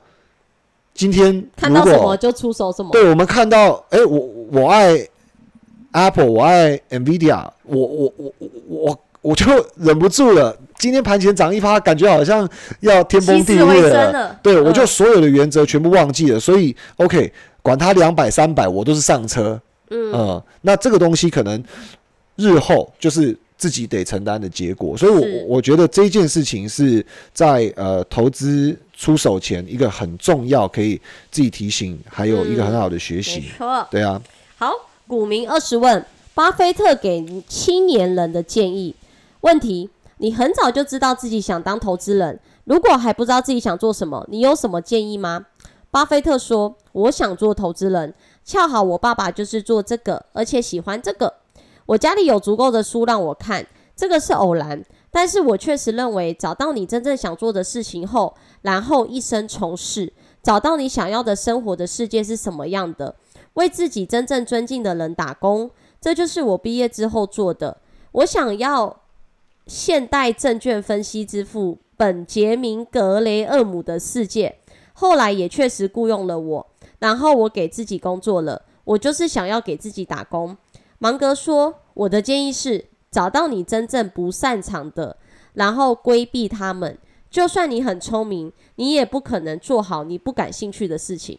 [0.94, 2.90] 今天看到什么就出手什么。
[2.92, 4.20] 对我们看到，哎、我
[4.52, 5.04] 我爱
[5.90, 10.56] Apple，我爱 Nvidia，我我我我我我就忍不住了。
[10.78, 16.38] 今天盘前涨一发，感觉好像要天崩地裂生了对，我就嗯所有的原则全部忘记了。
[16.38, 19.60] 所以 OK，管它两百三百，我都是上车。
[19.90, 21.64] 嗯，呃，那这个东西可能
[22.38, 24.96] 日后就是自己得承担的结果。
[24.96, 30.98] 所以我，是我觉得这件事情是在呃投资出手前一个很重要，可以
[31.30, 33.44] 自己提醒，还有一个很好的学没习。
[33.58, 33.86] 错。
[33.90, 34.22] 对啊，
[34.56, 34.72] 好，
[35.06, 38.94] 股民二十问，巴菲特给青年人的建议。
[39.42, 45.46] 问题：你很早就知道自己想当投资人，如果还不知道自己想做什么，你有什么建议吗？
[45.90, 48.12] 巴菲特说：“我想做投资人，
[48.44, 51.32] 恰好我爸爸就是做这个，而且喜欢这个。
[51.88, 63.16] 我家里有足够的书让我看，这个是偶然，但是我确实认为，找到你真正想做的事情后，然后一生从事，找到你想要的生活的世界是什么样的，
[63.54, 67.78] 为自己真正尊敬的人打工，这就是我毕业之后做的。
[68.12, 69.00] 我想要
[69.66, 74.58] 现代证券分析之父本杰明·格雷厄姆的世界，
[74.92, 76.66] 后来也确实雇佣了我，
[76.98, 78.60] 然后我给自己工作了。
[78.84, 80.56] 我就是想要给自己打工。
[80.98, 85.16] 芒格说：“我的建议是找到你真正不擅长的，
[85.54, 86.98] 然后规避他们。
[87.30, 91.38] 就算你很聪明，你也不可能做好你不感兴趣的事情。”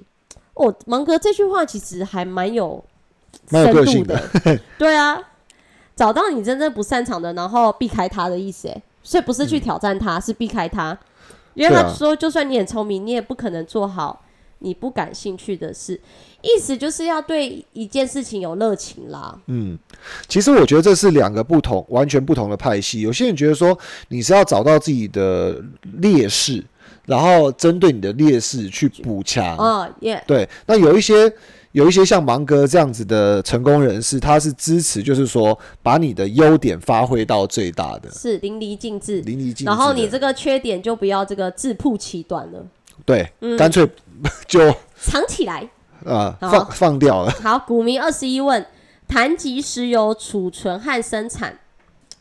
[0.55, 2.83] 哦，芒格这句话其实还蛮有
[3.49, 4.59] 蛮有深度的的。
[4.77, 5.17] 对啊，
[5.95, 8.67] 找到你真正不擅长的，然后避开他的意思。
[8.67, 10.97] 哎，所以不是去挑战他，是避开他。
[11.53, 14.21] 因为他说，就算你很聪明，你也不可能做好
[14.59, 15.99] 你不感兴趣的事。
[16.41, 19.37] 意思就是要对一件事情有热情啦。
[19.47, 19.77] 嗯，
[20.29, 23.01] 其实我觉得这是两个不同、完全不同的派系。
[23.01, 25.61] 有些人觉得说你是要找到自己的
[25.97, 26.63] 劣势，
[27.05, 29.57] 然后针对你的劣势去补强。
[29.57, 31.29] 哦，耶，对，那有一些
[31.73, 39.19] 有一些像芒哥这样子的成功人士，他是支持，就是说把你的优点发挥到最大的，是淋漓尽致。
[39.23, 39.65] 淋漓尽致。
[39.65, 42.65] 然后你这个缺点就不要这个自曝其短了，
[43.05, 43.85] 对，嗯干脆
[44.47, 45.69] 就藏起来。
[46.05, 47.32] 啊放放掉了。
[47.43, 48.65] 好，股民二十一问：
[49.05, 51.60] 谈及石油储存和生产，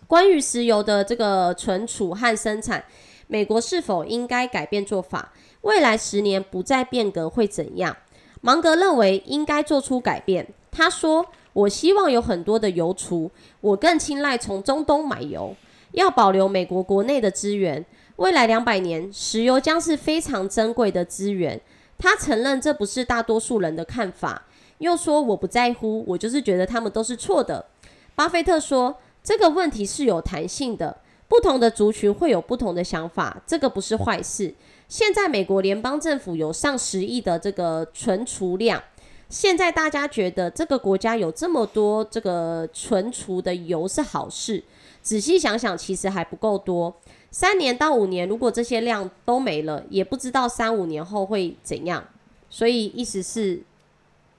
[0.09, 2.83] 关于石油的这个存储和生产，
[3.29, 5.33] 美国是否应该改变做法？
[5.61, 7.97] 未来十年不再变革会怎样？
[8.41, 10.49] 芒格认为应该做出改变。
[10.73, 13.31] 他说：“我希望有很多的油储，
[13.61, 15.55] 我更青睐从中东买油，
[15.93, 17.85] 要保留美国国内的资源。
[18.17, 21.61] 未来两百年，石油将是非常珍贵的资源。”
[21.99, 24.45] 他承认这不是大多数人的看法，
[24.79, 27.67] 又说我不在乎，我就是觉得他们都是错的。
[28.15, 34.55] 巴菲特说这个问题是有弹性的，不同的族群会有不同的想法，这个不是坏事。
[34.89, 38.83] 现在美国联邦政府有上十亿的这个存储量，
[39.29, 44.65] 现在大家觉得这个国家有这么多这个存储的油是好事，
[45.03, 46.97] 仔细想想，其实还不够多。
[47.31, 52.03] 三年到五年，如果这些量都没了，也不知道三五年后会怎样。
[52.51, 53.62] 所以意思是，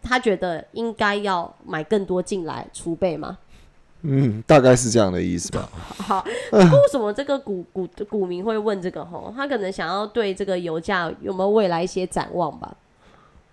[0.02, 3.38] 他觉得应该要买更多进来储备吗？
[4.02, 5.69] 嗯，大概是这样的意思吧。
[5.97, 9.04] 好，为什么这个股股股民会问这个？
[9.04, 12.75] 吼，他可能想要对这个油价有没有未来一些展望吧？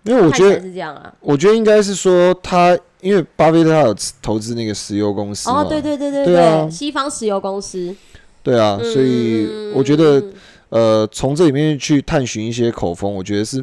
[0.03, 1.13] 因为我觉得，是这样啊。
[1.19, 7.93] 我觉得应该是说他，因为巴菲特他有投资那个石油公司，哦，对对对对对啊西方石油公司，
[8.47, 10.23] 对啊，嗯所以我觉得，
[10.69, 13.61] 呃，从这里面去探寻一些口风，我觉得是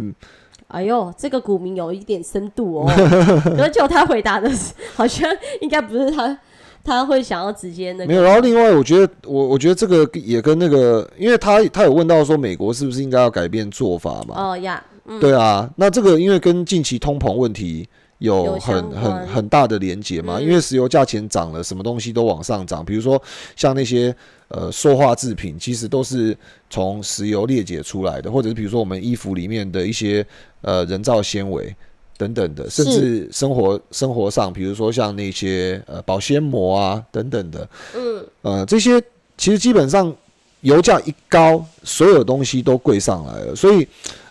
[0.68, 2.92] 哎呦，这个股民有一点深度哦。
[3.58, 5.26] 而且他回答的是，好像
[5.62, 6.38] 应该不是他，
[6.84, 8.06] 他会想要直接那个。
[8.06, 8.22] 没有。
[8.22, 14.34] 然后另外，我觉得我我觉得这个也跟那个，因为他他有问到说美国是不是应该要改变做法嘛？
[14.36, 17.88] 哦呀，嗯，对啊，那这个因为跟近期通膨问题
[18.24, 23.22] 有很关很很大的连结嘛，嗯因为石油价钱涨了，什么东西都往上涨，比如说
[23.54, 24.14] 像那些
[24.48, 26.36] 呃塑化制品，其实都是
[26.68, 30.26] 从石油裂解出来的，或者是比如说我们衣服里面的一些
[30.62, 31.74] 呃人造纤维。
[32.16, 39.02] 等等的，甚至生活生活上，比如说像那些呃保鲜膜啊等等的，嗯，呃，这些
[39.36, 40.14] 其实基本上
[40.60, 43.56] 油价一高，所有东西都贵上来了。
[43.56, 43.86] 所以，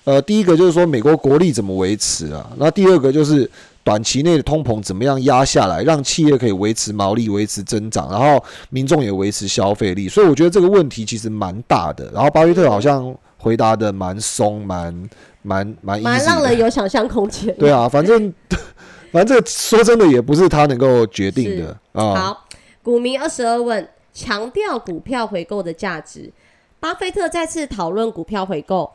[0.06, 2.49] 呃，第一个就是说美国国力怎么维持啊？
[2.56, 3.47] 那第二个就是
[3.84, 10.08] 短期内的通膨怎么样压下来，让企业可以维持毛利、维持增长，然后民众也维持消费力。
[10.08, 12.10] 所以我觉得这个问题其实蛮大的。
[12.13, 15.10] 然后巴菲特好像回答的蛮松，蛮
[15.41, 17.54] 蛮蛮蛮让人有想象空间。
[17.58, 18.34] 对啊，反正
[19.12, 22.15] 反正这个说真的也不是他能够决定的啊。
[22.15, 22.46] 好，
[22.82, 26.32] 股民二十二问强调股票回购的价值。
[26.80, 28.91] 巴菲特再次讨论股票回购，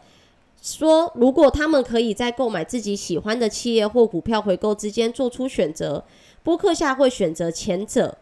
[0.60, 6.04] 说如果他们可以在购买自己喜欢的企业或股票回购之间做出选择，
[6.42, 8.16] 波克夏会选择前者。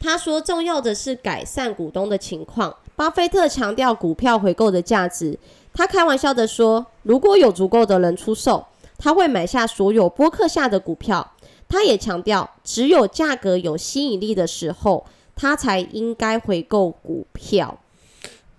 [0.00, 2.74] 他说，重要的是改善股东的情况。
[2.96, 5.38] 巴菲特强调股票回购的价值。
[5.72, 8.66] 他开玩笑的说，如果有足够的人出售，
[8.98, 11.32] 他会买下所有波克夏的股票。
[11.68, 17.78] 他也强调，只有价格有吸引力的时候，他才应该回购股票。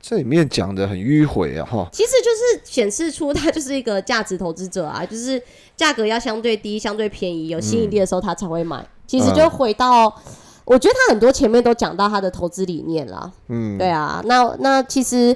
[0.05, 5.41] 这里面讲的很迂回啊，哈，其实就是显示出他就是一个价值投资者啊， 就是
[5.77, 8.85] 价格要相对低、相对便宜、有吸引力的时候，他才会买。
[9.07, 10.13] 其实就回到，
[10.65, 13.31] 我觉得他很多前面都讲到他的投资理念啦。
[13.47, 15.33] 嗯，对啊，那那其实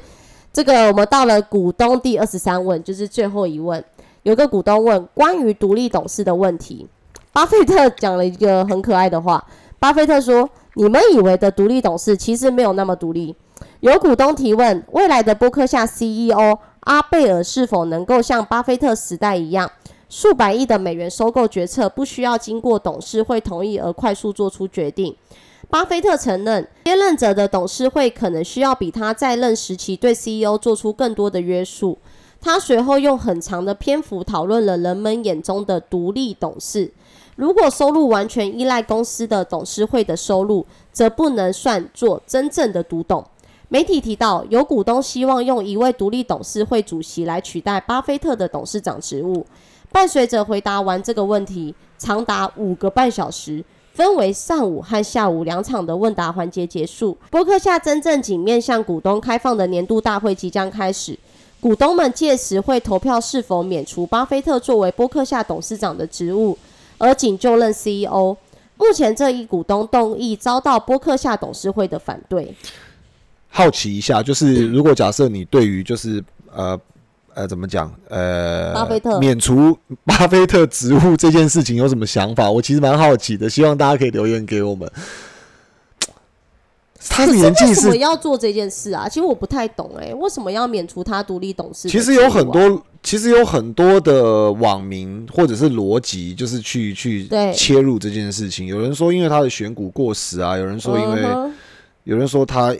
[0.51, 3.82] 这个我们到了股东第二十三问，就是最后一问，
[4.23, 6.86] 有个股东问关于独立董事的问题，
[7.32, 9.41] 巴菲特讲了一个很可爱的话，
[9.80, 13.36] 巴菲特说：“你们以为的独立董事，其实没有那么独立。”
[13.82, 19.72] 有股东提问：未来的波克夏 CEO 阿贝尔是否能够像巴菲特时代一样，
[20.08, 25.16] 数百亿的美元收购决策不需要经过董事会同意而快速做出决定？
[25.70, 31.98] 巴菲特承认，接任者的董事会可能需要比他在任时期对 CEO 做出更多的约束。
[32.40, 36.94] 他随后用很长的篇幅讨论了人们眼中的独立董事。
[37.38, 43.23] 如果收入完全依赖公司的董事会的收入，则不能算作真正的独董。
[43.69, 49.45] 媒体提到，有股东希望用一位独立董事会主席来取代巴菲特的董事长职务。
[49.91, 57.15] 伴随着回答完这个问题，长达五个半小时，分为上午和下午两场的问答环节结束。
[57.30, 61.15] 伯克夏真正仅面向股东开放的年度大会即将开始，
[61.60, 66.58] 股东们届时会投票是否免除巴菲特作为伯克夏董事长的职务，
[66.97, 68.36] 而仅就任 CEO。
[68.77, 72.53] 目前这一股东动议遭到波克夏董事会的反对。
[73.49, 76.79] 好奇一下，就是如果假设你对于就是呃
[77.33, 82.51] 呃怎么讲呃，巴菲特免除 巴菲特职务这件事情有什么想法？
[82.51, 84.88] 我其实蛮好奇的，希望大家可以留言给我们。
[87.10, 89.08] 他年纪是要做这件事啊？
[89.08, 91.89] 其实我不太懂哎，为什么要免除他独立董事？
[91.89, 98.67] 其实有很多，其实有很多的网民或者是逻辑，就是去去切入这件事情。
[98.67, 101.22] 有人说因为他的选股过时啊，有人说因为
[102.04, 102.76] 有人说他。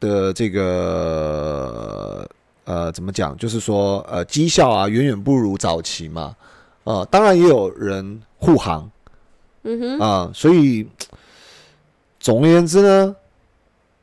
[0.00, 2.28] 的这个
[2.64, 3.34] 呃，怎么讲？
[3.38, 6.36] 就是说，呃，绩效啊，远远不如早期嘛。
[6.82, 8.90] 呃，当然也有人护航，
[9.62, 10.86] 嗯哼啊，所以
[12.20, 13.16] 总而言之呢，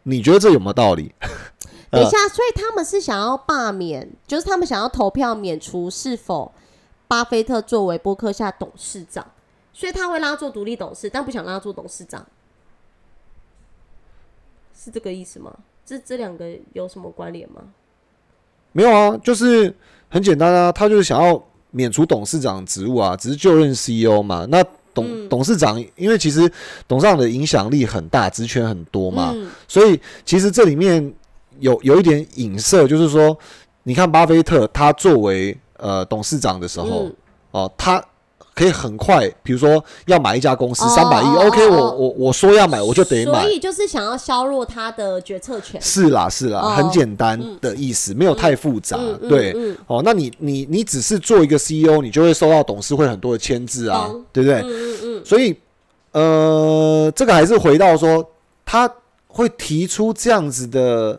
[0.04, 1.14] 你觉得这有没有道理？
[1.92, 6.52] 等一下，所以他们是想要罢免，就是他们想要投票免除是否
[7.08, 9.26] 巴菲特作为波克夏董事长，
[9.74, 12.26] 所以他会让他做独立董事，但不想让他做董事长，
[14.74, 15.54] 是这个意思吗？
[15.86, 17.62] 这这两个有什么关联吗？
[18.72, 19.76] 没有啊，就是
[20.10, 24.48] 很简单啊，他就是想要免除董事长职务啊，只是就任 CEO 嘛。
[24.50, 26.52] 那董董事长，因为其实
[26.88, 29.36] 董事长的影响力很大，职权很多嘛，
[29.68, 31.14] 所以其实这里面
[31.60, 33.38] 有有一点影射，就是说，
[33.84, 37.10] 你看巴菲特他作为呃董事长的时候，
[37.52, 38.04] 哦，他。
[38.54, 43.42] 可以很快，比如说要买一家公司三百亿，OK，我我我说要买，我就得买。
[43.42, 45.82] 所以就是想要削弱他的决策权。
[45.82, 49.00] 是啦，是啦，很简单的意思，没有太复杂。
[49.30, 49.56] 对，
[49.88, 54.60] 哦，那你你你只是做一个 CEO，你就会收到董事会很多的签字啊，对不对？
[54.62, 55.26] 嗯嗯嗯。
[55.26, 55.56] 所以，
[56.12, 58.24] 呃，这个还是回到说，
[58.66, 58.92] 他
[59.28, 61.18] 会提出这样子的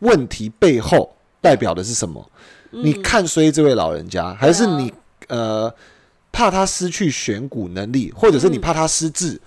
[0.00, 2.28] 问题背后代表的是什么？
[2.70, 4.92] 你看衰这位老人家，还是你
[5.28, 5.72] 呃？
[6.34, 9.40] 怕他失去选股能力，或者是你怕他失智，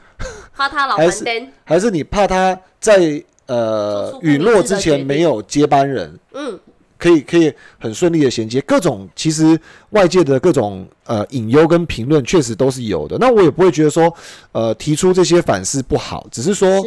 [0.55, 1.25] 怕他老 还是
[1.65, 6.17] 还是你怕他在呃陨落之前没有接班人？
[6.33, 6.57] 嗯，
[6.97, 8.61] 可以可以很顺利的衔接。
[8.61, 13.17] 各种其实外界的各种呃隐忧跟评论确实都是有的。
[13.19, 14.11] 那我也不会觉得说
[14.53, 16.85] 呃提出这些反思不好，只是说。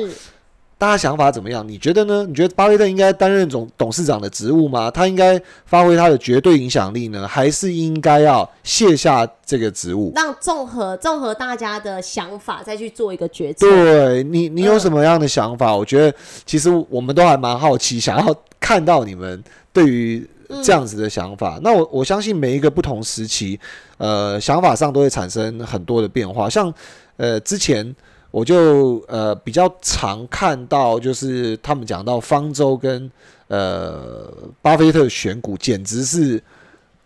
[0.80, 1.62] 大家想法怎么样？
[1.68, 2.24] 你觉得呢？
[2.26, 4.90] 你觉得巴菲特应该担任总董事长的职务吗？
[4.90, 10.10] 他应该发挥他的绝对影响力呢，还是应该要卸下这个职务？
[10.16, 13.68] 让综合综合大家的想法再去做一个决策。
[13.68, 15.76] 对你，你有什么样的想法？
[15.76, 16.16] 我觉得
[16.46, 20.26] 其实我们都还蛮好奇，想要看到你们对于
[20.64, 21.60] 这样子的想法。
[21.62, 23.60] 那我我相信每一个不同时期，
[23.98, 26.48] 呃，想法上都会产生很多的变化。
[26.48, 26.72] 像
[27.18, 27.94] 呃之前。
[28.30, 33.10] 我就呃比较常看到，就是他们讲到方舟跟
[33.48, 36.42] 呃巴菲特选股，简直是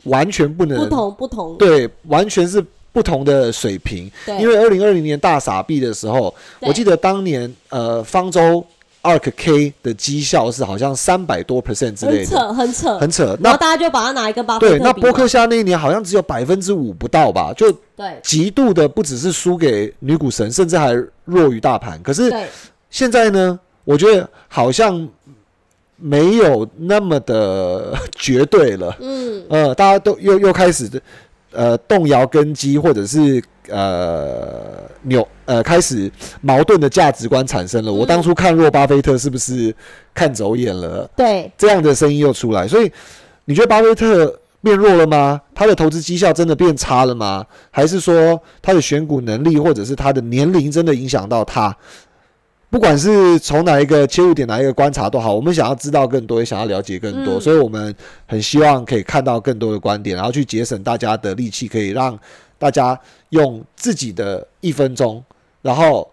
[0.05, 2.63] 完全不能不同不同，对，完全是
[2.93, 4.11] 不同的水平。
[4.39, 8.65] 因为二零二零年大傻逼的时候，我记得当年呃方舟
[9.05, 13.27] ARK K 的绩效是好像三百多 percent 之类的，很扯，很扯，很扯。
[13.27, 20.93] 然那后大家就把它拿一个巴菲对，特比嘛那波克夏那一年好像只有百分之五不到吧，就对极度的不只是输给女股神，甚至还
[21.25, 22.03] 弱于大盘。
[22.03, 22.35] 可是
[22.91, 25.07] 现在呢，我觉得好像
[25.97, 28.97] 没有那么的绝对了。
[29.01, 30.91] 嗯，呃，大家都又又开始
[31.53, 36.11] 呃动摇根基，或者是呃扭呃开始
[36.41, 37.93] 矛盾的价值观产生了。
[37.93, 39.75] 我嗯当初看弱巴菲特是不是
[40.13, 41.09] 看走眼了？
[41.17, 42.91] 对，这样的声音又出来，所以
[43.45, 45.41] 你觉得巴菲特变弱了吗？
[45.55, 47.45] 他的投资绩效真的变差了吗？
[47.71, 51.77] 还是说他的选股能力，或者是他的年龄真的影响到他？
[52.71, 57.95] 不管是从哪一个切入点、哪一个观察都好，我们想要知道更多，也想要了解更多，嗯所以我们
[58.27, 62.19] 很希望可以看到更多的观点，然后去节省大家的力气，可以让
[62.59, 62.99] 大家
[63.31, 65.23] 用自己的一分钟，
[65.63, 66.11] 然后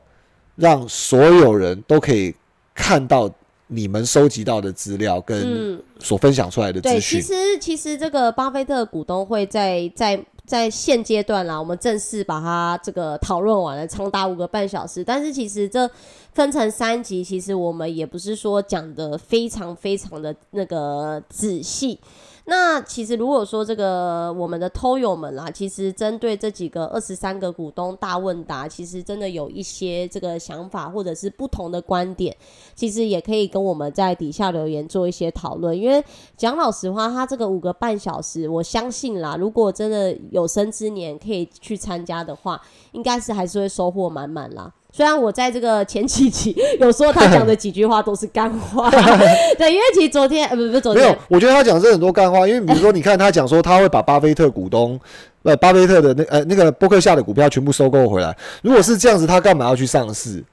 [0.55, 2.35] 让所有人都可以
[2.73, 3.29] 看到
[3.67, 5.39] 你们收集到的资料跟
[5.75, 7.21] 嗯，所分享出来的，资讯。
[7.21, 15.03] 其实其实这个巴菲特股东会在在在现阶段啦，我们正式把它这个讨论完了，长达五个半小时。
[15.03, 15.89] 但是其实这
[16.33, 21.97] 分成三集，其实我们也不是说讲的非常非常的那个仔细。
[22.45, 32.35] 那其实如果说这个我们的偷友们啦，其实针对这几个二十三个股东大问答，其实真的有一些这个想法或者是不同的观点，
[32.73, 35.77] 其实也可以跟我们在底下留言做一些讨论。
[35.77, 36.03] 因为
[36.35, 42.61] 讲老实话，他这个五个半小时，我相信啦，如果真的有生之年可以去参加的话，
[42.91, 44.73] 应该是还是会收获满满啦。
[44.91, 48.89] 虽然我在这个前几集 有说他讲的几句话都是干话，
[49.57, 54.99] 对，因为其实昨天呃不不是昨天没有，我觉得他讲的是很多干话，因为比如说，你看他讲说他会把巴菲特股东，
[55.43, 58.35] 呃，巴菲特的那呃那个伯克夏的股票全部收购回来。
[58.61, 60.43] 如果是这样子，他干嘛要去上市？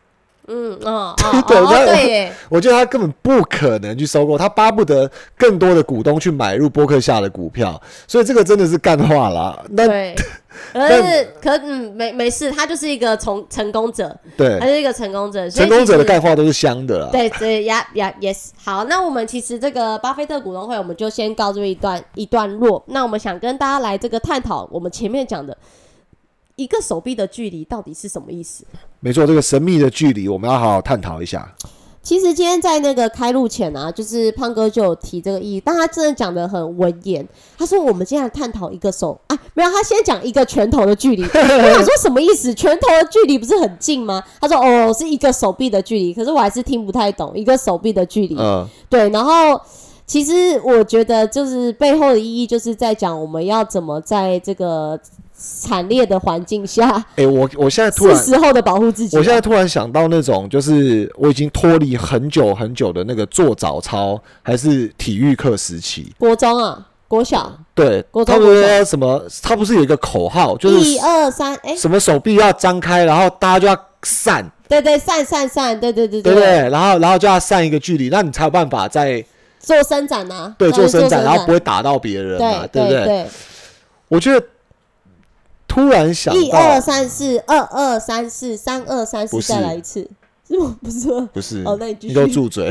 [0.48, 1.14] 嗯哦
[1.46, 9.62] 对那对耶， 我觉得他根本不可能去收购，他巴不得更多的股东去买入波克夏的股票，所以这个真的是干话啦。
[9.70, 10.16] 那对，
[10.72, 17.08] 可是可嗯没没事，他就是一个从成功者，对他对是一个成功者，成功者的干话都是香的啦。
[17.12, 18.50] 对对呀呀，yes。
[18.64, 22.82] 好，那我们其实这个巴菲特股东会，我们就先告这一段一段落。
[22.88, 25.56] 那我们想跟大家来这个探讨，我们前面讲的
[26.58, 28.64] 一个手臂的距离到底是什么意思？
[28.98, 31.54] 没错，这个神秘的距离我们要好好探讨一下。
[32.02, 37.26] 其实今天在那个开录前啊，就是胖哥就有提这个意义，但他真的讲的很文言。
[37.56, 41.22] 他说我们今天来探讨一个手啊，没有，他先讲一个拳头的距离。
[41.30, 42.52] 我想说什么意思？
[42.54, 44.22] 拳头的距离不是很近吗？
[44.40, 48.34] 他说哦，是一个手臂的距离，可是我还是听不太懂一个手臂的距离。
[48.38, 49.60] 嗯，对，然后
[50.06, 54.98] 其实我觉得就是背后的意义，就是在讲我们要怎么在这个
[55.40, 59.20] 惨烈的环境下，哎、我我现在突然是然时候的保护自己啊。
[59.20, 66.12] 我现在突然想到那种，就是我已经脱离很久很久的那个做早操还是体育课时期。
[66.18, 69.24] 国中啊，国小，对，国中他们什么？
[69.40, 76.68] 他不是有一个口号，就是一二三，哎，什么手臂要张开，然后大家就要散，对对，散散散，对对对对不对？
[76.68, 79.24] 然后然后就要散一个距离，那你才有办法在
[79.60, 83.04] 做伸展啊，对做伸展，然后不会打到别人嘛，对不对？
[83.04, 83.26] 对，
[84.08, 84.44] 我觉得
[85.68, 90.08] 突然想一二，三四，二二三四，三二三四，再来一次，
[90.48, 90.76] 是吗？
[90.82, 91.28] 不是吗？
[91.32, 92.68] 不是，哦那你继续给我住嘴，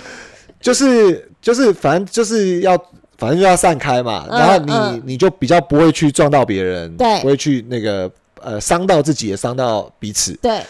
[0.60, 2.76] 就是就是反正就是要。
[3.16, 8.10] 反正就要散开嘛，嗯然后你、嗯你就比较不会去撞到别人，对不会去那个
[8.42, 10.32] 呃伤到自己，也伤到彼此。
[10.42, 10.60] 对，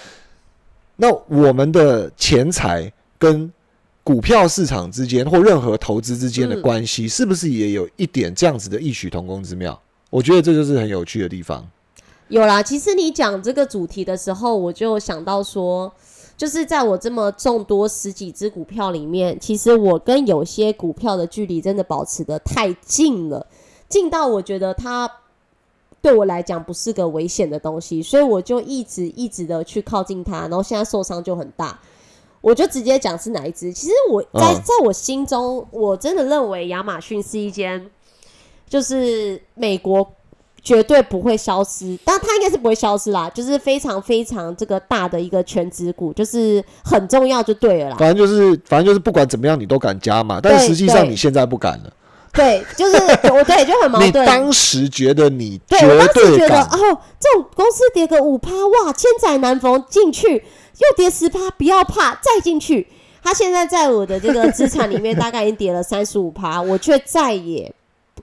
[0.96, 3.50] 那我们的钱财跟
[4.04, 9.80] 股票市场之间或任何投资之间的嗯关系，是不是也有一点这样子的异曲同工之妙？
[10.14, 11.66] 我觉得这就是很有趣的地方。
[12.28, 15.92] 有啦，其实你讲这个主题的时候，我就想到说，
[16.36, 23.44] 就是在我这么众多十几只股票里面，其实我跟有些股票的距离真的保持的太近了，
[23.88, 25.10] 近到我觉得它
[26.00, 31.76] 对我来讲不是个危险的东西，所以我就一直一直的去靠近它，然后现在受伤就很大。
[32.40, 33.72] 我就直接讲是哪一只。
[33.72, 37.90] 其实我在嗯在我心中，我真的认为亚马逊是一间，
[38.74, 40.04] 就是美国
[40.60, 47.96] 绝对不会消失，但它应该是不会消失啦，就是非常非常这个大的一个全职股，就是很重要就对了啦。
[47.96, 50.40] 反正就是，反正就是不管怎么样，你都敢加嘛。
[50.42, 51.92] 但对实际上你现在不敢了。
[52.32, 52.96] 对，就是
[53.32, 54.26] 我对就很矛 你盾。
[54.26, 62.88] 当时觉得你对我当时觉得，哦，这种公司跌个五趴，哇，千载难逢，进去又跌十趴，不要怕，再进去。
[63.22, 67.72] 它现在在我的这个资产里面大概已经跌了三十五趴，我却再也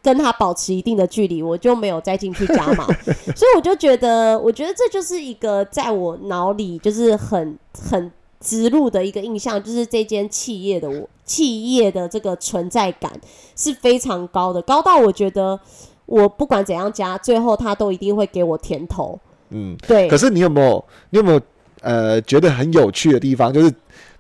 [0.04, 2.86] 跟他保持一定的距离，我就没有再进去加码。
[3.36, 7.58] 所以我就觉得，我觉得这就是一个在我脑里就是很
[7.90, 13.12] 很植入的一个印象，就是这间企业的我企业的这个存在感
[13.56, 15.60] 是非常高的，高到我觉得
[16.08, 19.20] 我不管怎样加，最后他都一定会给我甜头。
[19.50, 21.40] 嗯，对，可是你有没有你有没有
[21.82, 23.54] 呃觉得很有趣的地方？
[23.54, 23.72] 就是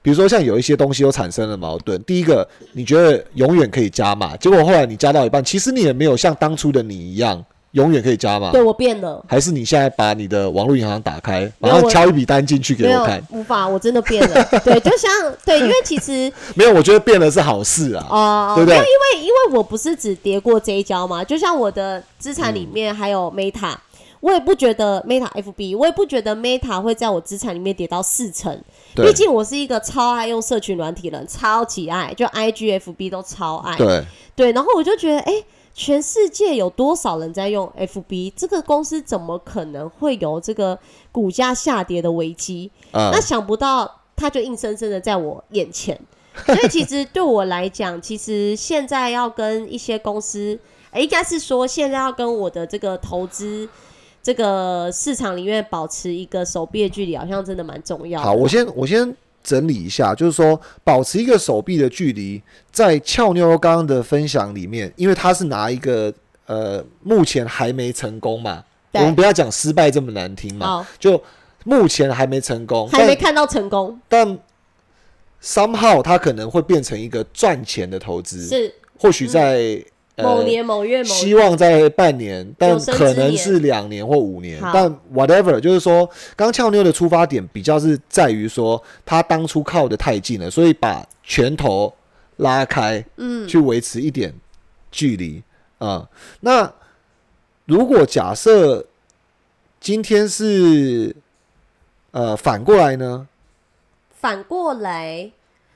[0.01, 2.01] 比如说像有一些东西又产生了矛盾。
[2.03, 8.51] 第一个，你觉得永远可以加码，结果后来你加到一半，其实你也没有像当初的你一样永远可以加码。
[8.51, 9.23] 对我变了。
[9.29, 13.21] 还是你现在把你的网络银行打开，没有我马上敲一笔单进去给我看？
[13.29, 14.43] 无法，我真的变了。
[14.65, 15.09] 对，就像
[15.45, 18.07] 对，因为其实 没有，我觉得变了是好事啊。
[18.09, 23.75] 哦，对不对因为因为我不是只跌过这一跤嘛，就像我的资产里面还有 Meta，、
[24.21, 28.59] 我也不觉得 Meta FB，我也不觉得 Meta 会在我资产里面跌到四成。
[28.95, 33.75] 对毕竟我是一个超爱用社群软体人，超级爱，就 IG、FB 都超爱。
[33.77, 34.05] 对，
[34.35, 35.43] 对，然后我就觉得，哎、
[35.73, 38.33] 全世界有多少人在用 FB？
[38.35, 40.77] 这个公司怎么可能会有这个
[41.11, 42.71] 股价下跌的危机？
[42.91, 45.99] 嗯那，想不到，它就硬生生的在我眼前。
[46.45, 50.57] 所以其实对我来讲，其实现在要跟一些公司，
[50.91, 53.67] 诶应该是说现在要跟我的这个投资
[54.21, 58.25] 这个市场里面保持一个手臂的距离，好像真的蛮重要的。
[58.25, 62.41] 好，我先我先整理一下，就是说保持一个手臂的距离，
[62.71, 66.13] 在俏妞刚刚的分享里面，因为他是拿一个
[66.45, 71.21] 呃目前还没成功嘛，我对们不要讲失败这么难听嘛，就
[71.63, 74.37] 目前还没成功，但还没看到成功，但
[75.41, 78.75] somehow 它可能会变成一个赚钱的投资，是。
[78.99, 84.59] 或许在、某呃年某月某希望在半年，但可能是两年或五年。
[84.73, 91.93] 但 whatever，就是说，刚俏妞的出发点比较是在于说，他当初靠的太近了，所以把拳头
[92.37, 94.33] 拉开，嗯，去维持一点
[94.91, 95.41] 距离
[95.79, 96.07] 啊、
[96.41, 96.71] 那
[97.65, 98.85] 如果假设
[99.79, 101.15] 今天是
[102.11, 103.27] 呃反过来呢？
[104.19, 105.31] 反过来，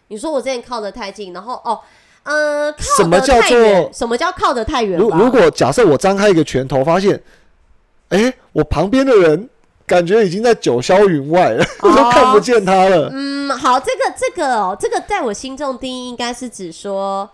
[0.09, 1.81] 你说我之前靠得太近，然后哦，
[2.25, 4.99] 呃，靠什么叫做什么叫靠得太远？
[4.99, 7.21] 如如果假设我张开一个拳头，发现，
[8.09, 9.47] 哎、我旁边的人
[9.85, 13.09] 感觉已经在九霄云外了， 哦都看不见他了。
[13.13, 17.29] 嗯，好，这个这个哦，这个在我心中定义应该是指说，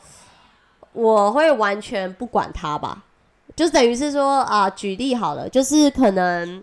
[0.92, 3.04] 我会完全不管他吧，
[3.56, 6.62] 就等于是说啊、举例好了，就是可能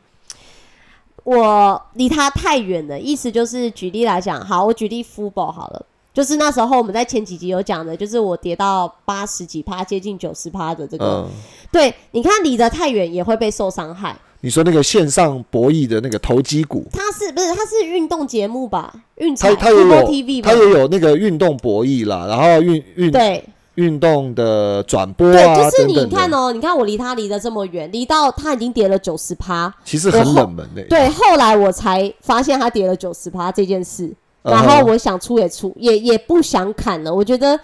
[1.24, 5.86] 我离他太远了，意思就是举例来讲，好，我举例 football 好了。
[6.18, 11.28] 就是那时候我们在前几集有讲的，就是我跌到八十几趴，接近九十趴的这个，嗯，
[11.70, 14.16] 对，你看离得太远也会被受伤害。
[14.40, 18.92] 你说那个线上博弈的那个投机股，它是不是它是运动节目吧？
[19.18, 20.52] 运彩它它也有它？
[20.54, 23.44] 也有那个运动博弈啦，然后运运对，
[23.76, 34.12] 运动的转播对，啊就是你等等的，看哦，你看我离他离得这么远，离到他已经跌了九十趴，其实很冷门的、对，后来我才发现他跌了九十趴这件事，
[34.42, 37.58] 然后我想出也出，也也不想砍了，我觉得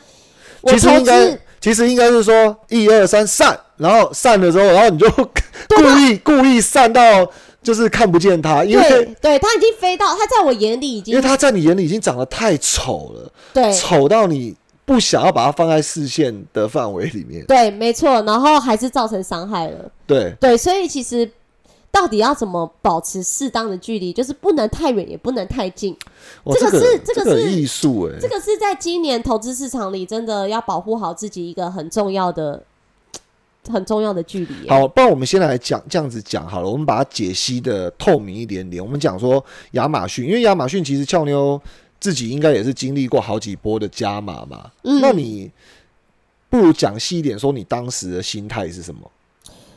[0.61, 7.27] 我其实投应该资，其实应该是说一二三散，然后散了之后，然后你就 故意故意散到
[7.63, 14.55] 就是看不见它，因为对对，他已经飞到，他在我眼里已经因为它在你眼里已经长得太丑了，对丑到你
[14.85, 17.45] 不想要把它放在视线的范围里面。
[17.47, 21.31] 对，没错，然后还是造成伤害了，对，对，所以其实。
[21.95, 24.13] 到底要怎么保持适当的距离？
[24.13, 25.97] 就是不能太远，也不能太近。
[26.43, 32.61] 哇这个个是这个是艺术哎，这个是在今年投资市场里，真的要保护好自己一个很重要的、
[33.71, 34.69] 很重要的距离耶。
[34.69, 38.85] 好，不然我们先来讲这样子讲好了，我们把它解析的透明一点点。
[38.85, 39.43] 我们讲说
[39.73, 41.61] 亚马逊，因为亚马逊其实俏妞
[42.01, 44.69] 自己应该也是经历过好几波的加码嘛。
[44.83, 45.49] 嗯那你
[46.51, 49.09] 不如讲细一点，说你当时的心态是什么？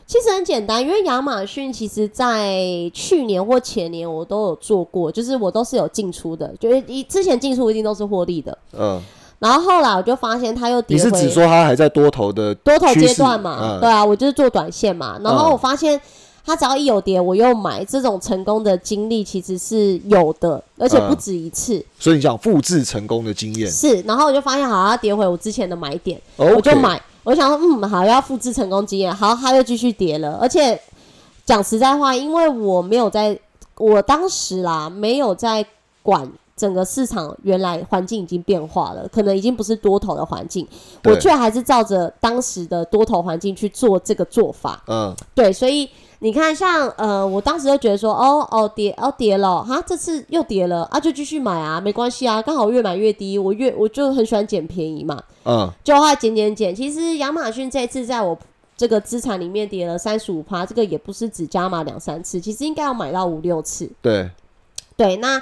[0.08, 8.58] 其实很简单，因为亚马逊其实在去年或前年我都有做过，就是我都是有进出的，就是一之前进出一定都是获利的。
[8.72, 9.02] 嗯，
[9.40, 13.60] 然后后来我就发现它又跌回你是只说它还在多头的多头阶段嘛？
[13.62, 15.20] 嗯对啊，我就是做短线嘛。
[15.22, 16.00] 然后嗯我发现
[16.46, 21.86] 它只要一有跌，我又买，这种成功的经历其实是有的，而且不嗯止一次。
[22.00, 26.18] 所以你想复制成功的经验是，然后我就发现好，它跌回我之前的买点。
[26.38, 27.02] 我就 OK 买。
[27.28, 30.38] 我想说，嗯，好，要复制成功经验，好，他又继续跌了。
[30.40, 30.80] 而且
[31.46, 33.38] 讲实在话，因为我没有在，
[33.76, 35.66] 我当时啦，没有在
[36.02, 36.26] 管
[36.56, 40.66] 整个市场原来环境已经变化了，可能已经不是多头的环境，
[41.04, 44.82] 我却还是照着当时的多头环境去做这个做法。
[44.88, 45.90] 嗯，对，所以
[46.20, 55.22] 你看，像呃，我当时就觉得说，哦哦跌哦跌了，哈，这次又跌了啊，就继续买啊，没关系啊，刚好越买越低，我越我就很喜欢捡便宜嘛。
[55.46, 58.36] 嗯，就后来减减减，其实亚马逊这次在我
[58.76, 63.88] 这个资产里面跌了三十五趴，这个也不是只加码两三次，其实应该要买到五六次。
[64.02, 64.28] 对，
[64.96, 65.40] 对，那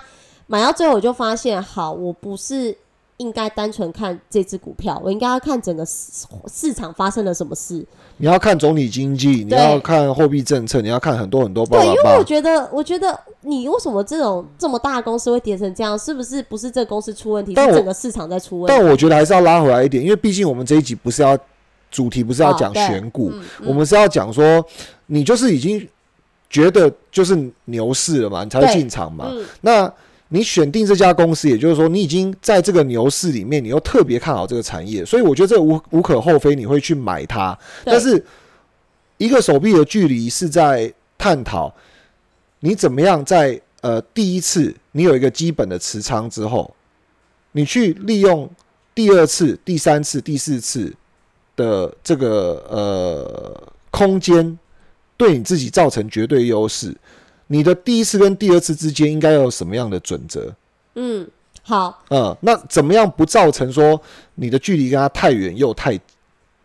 [0.47, 2.77] 买到最后我就发现，好，我不是
[3.17, 6.11] 应该单纯看这只股票，我应该要看整个市
[6.51, 7.85] 市场发生了什么事。
[8.17, 11.93] 你要看总体经济，你要看货币政策，你要看很多很多巴对，因。
[11.93, 15.97] 为我觉得，我觉得你为什么这种这么大的公司会跌成这样？
[15.97, 18.77] 是不是不是这个公司出问题，但是整个市场在出问题？
[18.77, 21.37] 但我觉得还是要拉回来一点，因为毕竟我们这一集不是要
[21.89, 24.63] 主题，不是要讲选股，嗯我们是要讲说，
[25.07, 25.87] 你就是已经
[26.49, 29.29] 觉得就是牛市了嘛，你才会进场嘛。
[29.29, 29.93] 嗯，那
[30.35, 37.57] 你选定这家公司，也就是说，你已经在这个牛市里面，你又特别看好这个产业，所以我觉得这无无可厚非，你会去买它。
[37.85, 38.21] 但是
[39.15, 41.73] 一个手臂的距离是在探讨
[42.59, 46.75] 你怎么样在呃第一次你有一个基本的持仓之后，
[47.53, 48.49] 你去利用
[48.93, 50.93] 第二次、第三次、第四次
[51.55, 54.59] 的这个呃空间，
[55.15, 56.93] 对你自己造成绝对优势。
[57.47, 60.53] 你的第一次跟第二次之间应该要有什么样的准则？
[60.95, 61.27] 嗯，
[61.61, 63.99] 好，嗯，那怎么样不造成说
[64.35, 65.99] 你的距离跟他太远又太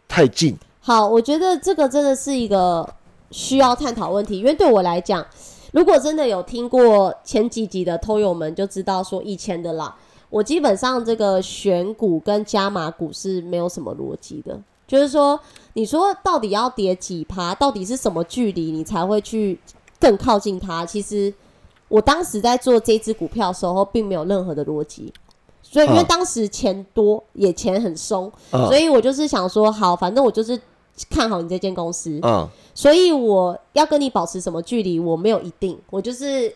[0.08, 0.56] 太近？
[0.80, 2.88] 好，我觉得这个真的是一个
[3.30, 5.24] 需要探讨问题，因为对我来讲，
[5.72, 9.94] 如果真的有听过前几集的偷友们就知道说以前的啦，
[10.30, 15.38] 我基本上这个选股跟加码股是没有什么逻辑的，就是说，
[15.74, 19.58] 你说到底要跌几趴，到底是什么距离你才会去
[20.00, 20.84] 更靠近它？
[20.86, 21.32] 其实
[21.88, 25.12] 我当时在做这只股票的时候，并没有任何的逻辑。
[25.62, 30.58] 所以，因为嗯当时钱多，也钱很松，嗯所以我就是想说，好，反正我就是
[31.08, 36.52] 看好你这间公司，嗯，所以我要跟你保持什么距离，我没有一定，我就是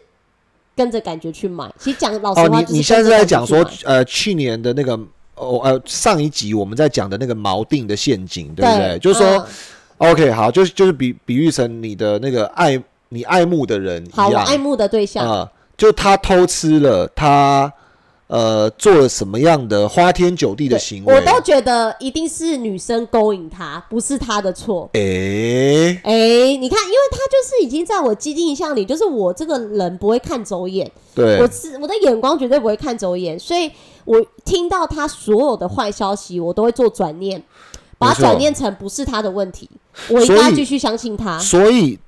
[0.74, 1.72] 跟着感觉去买。
[1.78, 4.98] 其实讲老实哦，话，你你现在是在讲说呃，去年的那个
[5.36, 8.98] 哦呃上一集我们在讲的那个锚定的陷阱，对不对？
[8.98, 9.46] 就是说、嗯
[9.98, 12.82] OK，好，就是就是比比喻成你的那个爱
[13.14, 17.72] 你爱慕的人好，一样，我爱慕的对象，啊、就他偷吃了，他
[18.26, 21.14] 呃做了什么样的花天酒地的行为？
[21.14, 24.90] 我都觉得一定是女生勾引他，不是他的错。
[24.94, 33.70] 诶，哎、你看，因为他就是已经在我既定印象里，就是我这个人不会看走眼，对我是我的眼光绝对不会看走眼，所以
[34.04, 37.40] 我听到他所有的坏消息，我都会做转念，
[37.96, 39.70] 把它转念成不是他的问题，
[40.08, 41.38] 我应该继续相信他。
[41.38, 41.98] 所以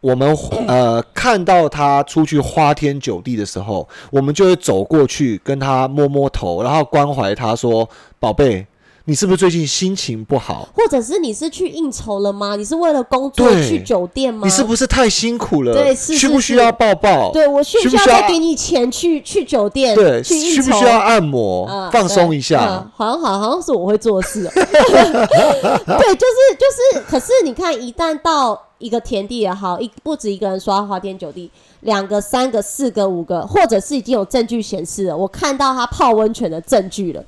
[0.00, 0.34] 我们
[0.66, 7.88] 呃看到他出去花天酒地的时候，我们就会走过去跟他摸摸头，然后关怀他说
[8.18, 8.66] ：“宝贝，
[9.04, 10.68] 你是不是最近心情不好？
[10.74, 12.56] 或者是你是去应酬了吗？
[12.56, 14.40] 你是为了工作对去酒店吗？
[14.44, 15.74] 你是不是太辛苦了？
[15.74, 17.30] 对是是需不需要抱抱？
[17.32, 19.94] 对我需不需要再给你钱去去酒店？
[19.94, 20.62] 对，去应酬？
[20.62, 22.64] 需不需要按摩、嗯放松一下？
[22.64, 24.50] 嗯好像好好像是我会做的事、哦。
[24.54, 24.64] 对，
[26.14, 31.48] 就是就是，可是你看，一旦到一个田地也好，一不止一个人说他花天酒地，
[31.82, 37.24] 两个、三个、四个、五个，或者是已经有证据显示了，我看到他泡温泉的证据了，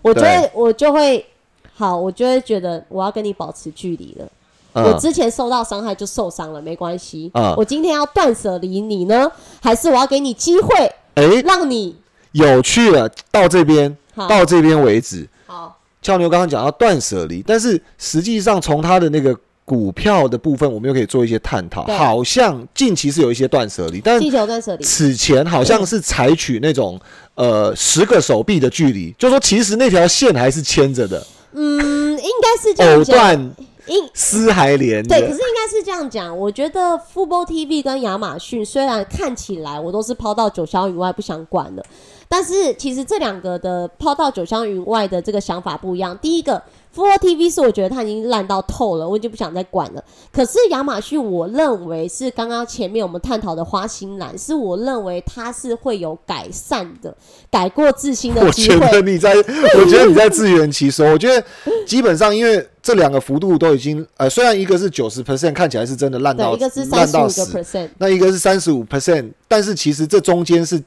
[0.00, 1.26] 我就会我就会
[1.74, 4.26] 好，我就会觉得我要跟你保持距离了。
[4.72, 7.30] 我嗯，之前受到伤害就受伤了，没关系。
[7.34, 9.30] 嗯我今天要断舍离你呢，
[9.62, 11.96] 还是我要给你机会，诶，让你
[12.32, 15.28] 有趣了，到这边，到这边为止。
[15.46, 19.34] 好俏牛刚刚讲到断舍离，但是实际上从他的那个
[19.64, 21.84] 股票的部分，我们又可以做一些探讨。
[21.84, 24.84] 好像近期是有一些断舍离，但地球断舍离。
[24.84, 27.00] 此前好像是采取那种
[27.34, 33.16] 呃十个手臂的距离，就说其实那条线还是牵着的，嗯，应该是这样藕讲。
[33.16, 33.54] 断
[33.86, 35.32] 应丝还连对，可是。
[35.32, 36.36] 应该是这样讲。
[36.36, 41.82] 我觉得 Football TV 跟亚马逊虽然看起来我都是抛到九霄云外不想管了，
[42.28, 46.16] 但是其实这两个的抛到九霄云外的这个想法不一样。
[46.18, 46.62] 第一个
[46.94, 50.04] Football TV 是我觉得它已经烂到透了，我已经不想再管了。
[50.32, 57.14] 可是亚马逊，我认为是刚刚前面我们探讨的花心蓝，是我认为它是会有改善的、
[57.50, 58.92] 改过自新的我觉机会。
[58.92, 59.34] 得你在，
[59.78, 61.04] 我觉得你在自圆其说。
[61.10, 61.44] 我觉得
[61.84, 66.52] 基本上，因为这两个幅度都已经，呃，虽然一个是九十 percent，看起来是真的烂对，到
[66.90, 70.80] 烂到死，percent，那一个是三十五 percent，但是其实这中间是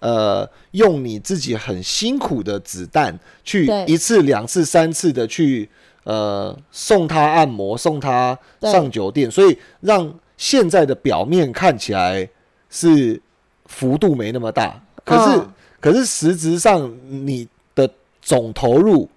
[0.00, 5.68] 呃用你自己很辛苦的子弹去一次、两次、三次的去
[6.04, 12.28] 呃送他按摩、送他上酒店，所以让现在的表面看起来
[12.70, 13.20] 是
[13.66, 15.52] 幅度没那么大，可是、嗯。
[15.80, 17.88] 可是实质上你的
[18.20, 19.08] 总投入。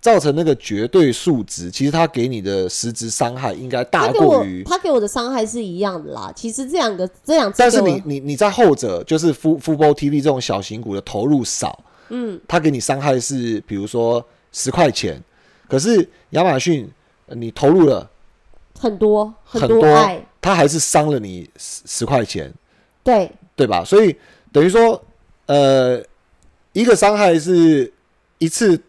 [0.00, 6.32] 造成那个绝对数值，其实它给你的实质伤害应该大过于他给我的伤害是一样的啦。
[6.34, 11.78] 其实这两个这两次但是你你你在后者就是 Fu Football TV 这种小型股的投入少，
[12.08, 15.22] 嗯，他给你伤害是比如说十块钱，
[15.68, 16.90] 可是亚马逊
[17.26, 18.08] 呃你投入了，
[18.78, 22.50] 很多很多多爱，它还是伤了你十十块钱，
[23.04, 23.84] 对，对吧？
[23.84, 24.16] 所以
[24.50, 25.02] 等于说，
[25.44, 26.02] 呃，
[26.72, 27.92] 一个伤害是
[28.38, 28.80] 一次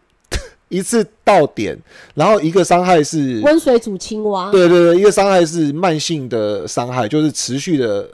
[0.72, 1.78] 一次到点，
[2.14, 8.08] 然后一个伤害是，温水煮青蛙，对对对，一个伤害是慢性的伤害，就是持续的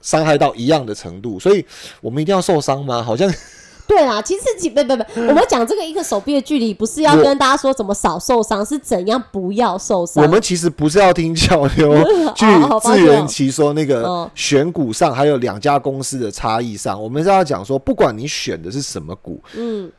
[0.00, 1.38] 伤害到一样的程度。
[1.38, 1.64] 所以
[2.00, 3.00] 我们一定要受伤吗？
[3.00, 3.32] 好像
[3.86, 10.22] 对啊，其实其不不不，我们讲这个一个手臂的距离，不是要跟大家说怎么少受伤，是怎样不要受伤。
[10.22, 11.96] 我们其实不是要听俏妞
[12.36, 12.46] 去
[12.82, 19.90] 自圆其说那个哦选股上还有两家公司的差异上，我们是要讲说，不管你选的是什么股，嗯，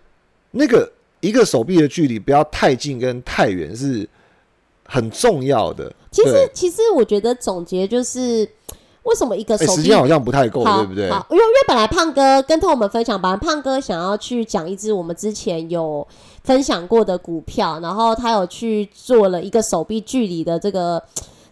[0.52, 0.90] 那个
[1.22, 4.08] 一个手臂的距离不要太近跟太远是
[4.86, 5.92] 很重要的。
[6.12, 8.48] 其实其实我觉得总结就是，
[9.04, 11.10] 为什么一个哎，手臂时间好像不太够，对不对？
[11.10, 16.06] 好，因为因为本来胖哥跟同我们分享，本来胖哥想要去讲一支我们之前有
[16.44, 21.02] 分享过的股票，然后他有去做了一个手臂距离的这个。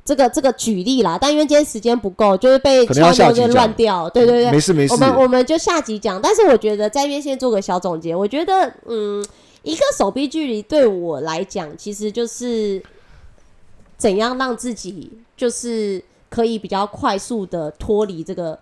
[0.06, 4.10] 这个这个举例啦，但因为今天时间不够，就是被可能要敲牛给下集讲乱掉。
[4.10, 4.98] 对对对，没事没事我。
[4.98, 6.20] 们我们就下集讲。
[6.20, 9.24] 但是我觉得在这边先做个小总结，我觉得嗯，
[9.64, 12.82] 一个手臂距离对我来讲，其实就是
[13.98, 18.58] 怎样让自己就是可以比较快速的脱离这个。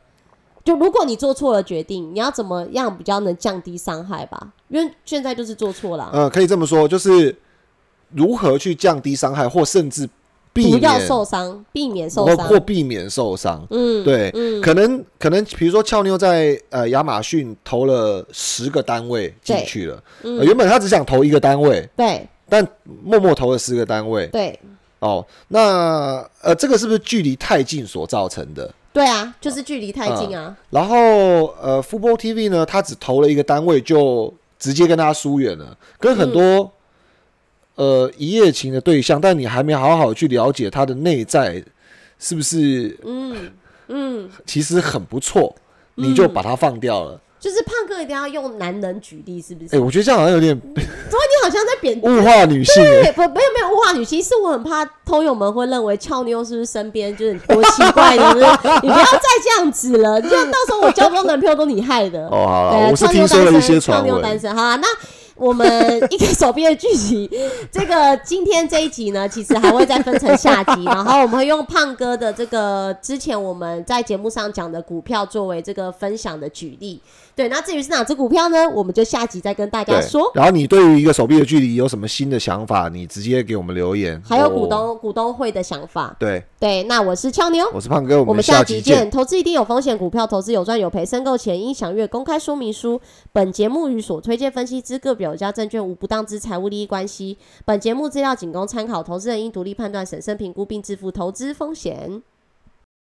[0.63, 4.51] 就如果你做错了决定，你要怎么样比较能降低伤害吧？
[4.67, 7.33] 因为现在就是做错了嗯、可以这么说，就是
[8.09, 10.09] 如何去降低伤害，或甚至
[10.63, 12.47] 避不要免受伤，避免受或伤。
[12.47, 13.65] 或避免受伤。
[13.69, 22.65] 嗯，对，嗯，可能可能，比如说俏妞在呃亚马逊投了十个单位进去了，嗯呃原本他只想投一个单位，对但
[23.03, 24.27] 默默投了十个单位。
[24.27, 24.59] 对
[24.99, 28.73] 哦，那呃，这个是不是距离太近所造成的？
[28.91, 30.57] 对啊，就是距离太近啊。
[30.71, 30.97] 然后
[31.61, 36.69] 呃，Football TV 呢，他只投了一个单位，就直接跟他疏远了，跟很多、嗯
[37.77, 41.63] 呃一夜情的对象，但你还没好好去了解他的内在
[42.19, 43.51] 是不是嗯
[43.87, 45.55] 嗯，其实很不错，
[45.95, 47.21] 你就把他放掉了。
[47.39, 49.75] 就是胖哥一定要用男人举例，是不是？
[49.75, 53.03] 哎、我觉得这样好像有点所以你好像在贬物化女性、欸。
[53.03, 58.45] 对，不，没有没有物化女性，是我很怕偷友们会认为俏妞是不是身边就是多奇怪的，就是
[58.81, 62.27] 你不要再这样子了，就到时候我交不到男朋友都你害的。
[62.27, 64.37] 哦，好对了，我是听说了一些传闻俏妞单。
[64.37, 64.87] 身，好啊，那
[65.37, 67.29] 我们一个手臂的剧集，
[67.71, 77.01] 这个今天这一集呢，其实还会再分成下集，然后我们会用胖哥的这个之前我们在节目上讲的股票作为这个分享的举例。
[77.37, 80.31] 对，那至于是哪只股票呢，我们就下集再跟大家对说。
[80.33, 82.89] 然后你对于一个手臂的距离有什么新的想法？
[82.89, 84.19] 你直接给我们留言。
[84.27, 86.15] 还有股东、股东会的想法。
[86.17, 89.11] 对，对，那我是俏妞，我是胖哥，我们下集集见。
[89.11, 92.99] 投资一定有风险，股票投资有赚有赔，申购前应详阅公开说明书。
[93.31, 97.37] 本节目与所推荐分析之个别有价证券无不当之财务利益关系。
[97.63, 102.23] 本节目资料仅供参考，投资人应独立判断、审慎评估并自负投资风险。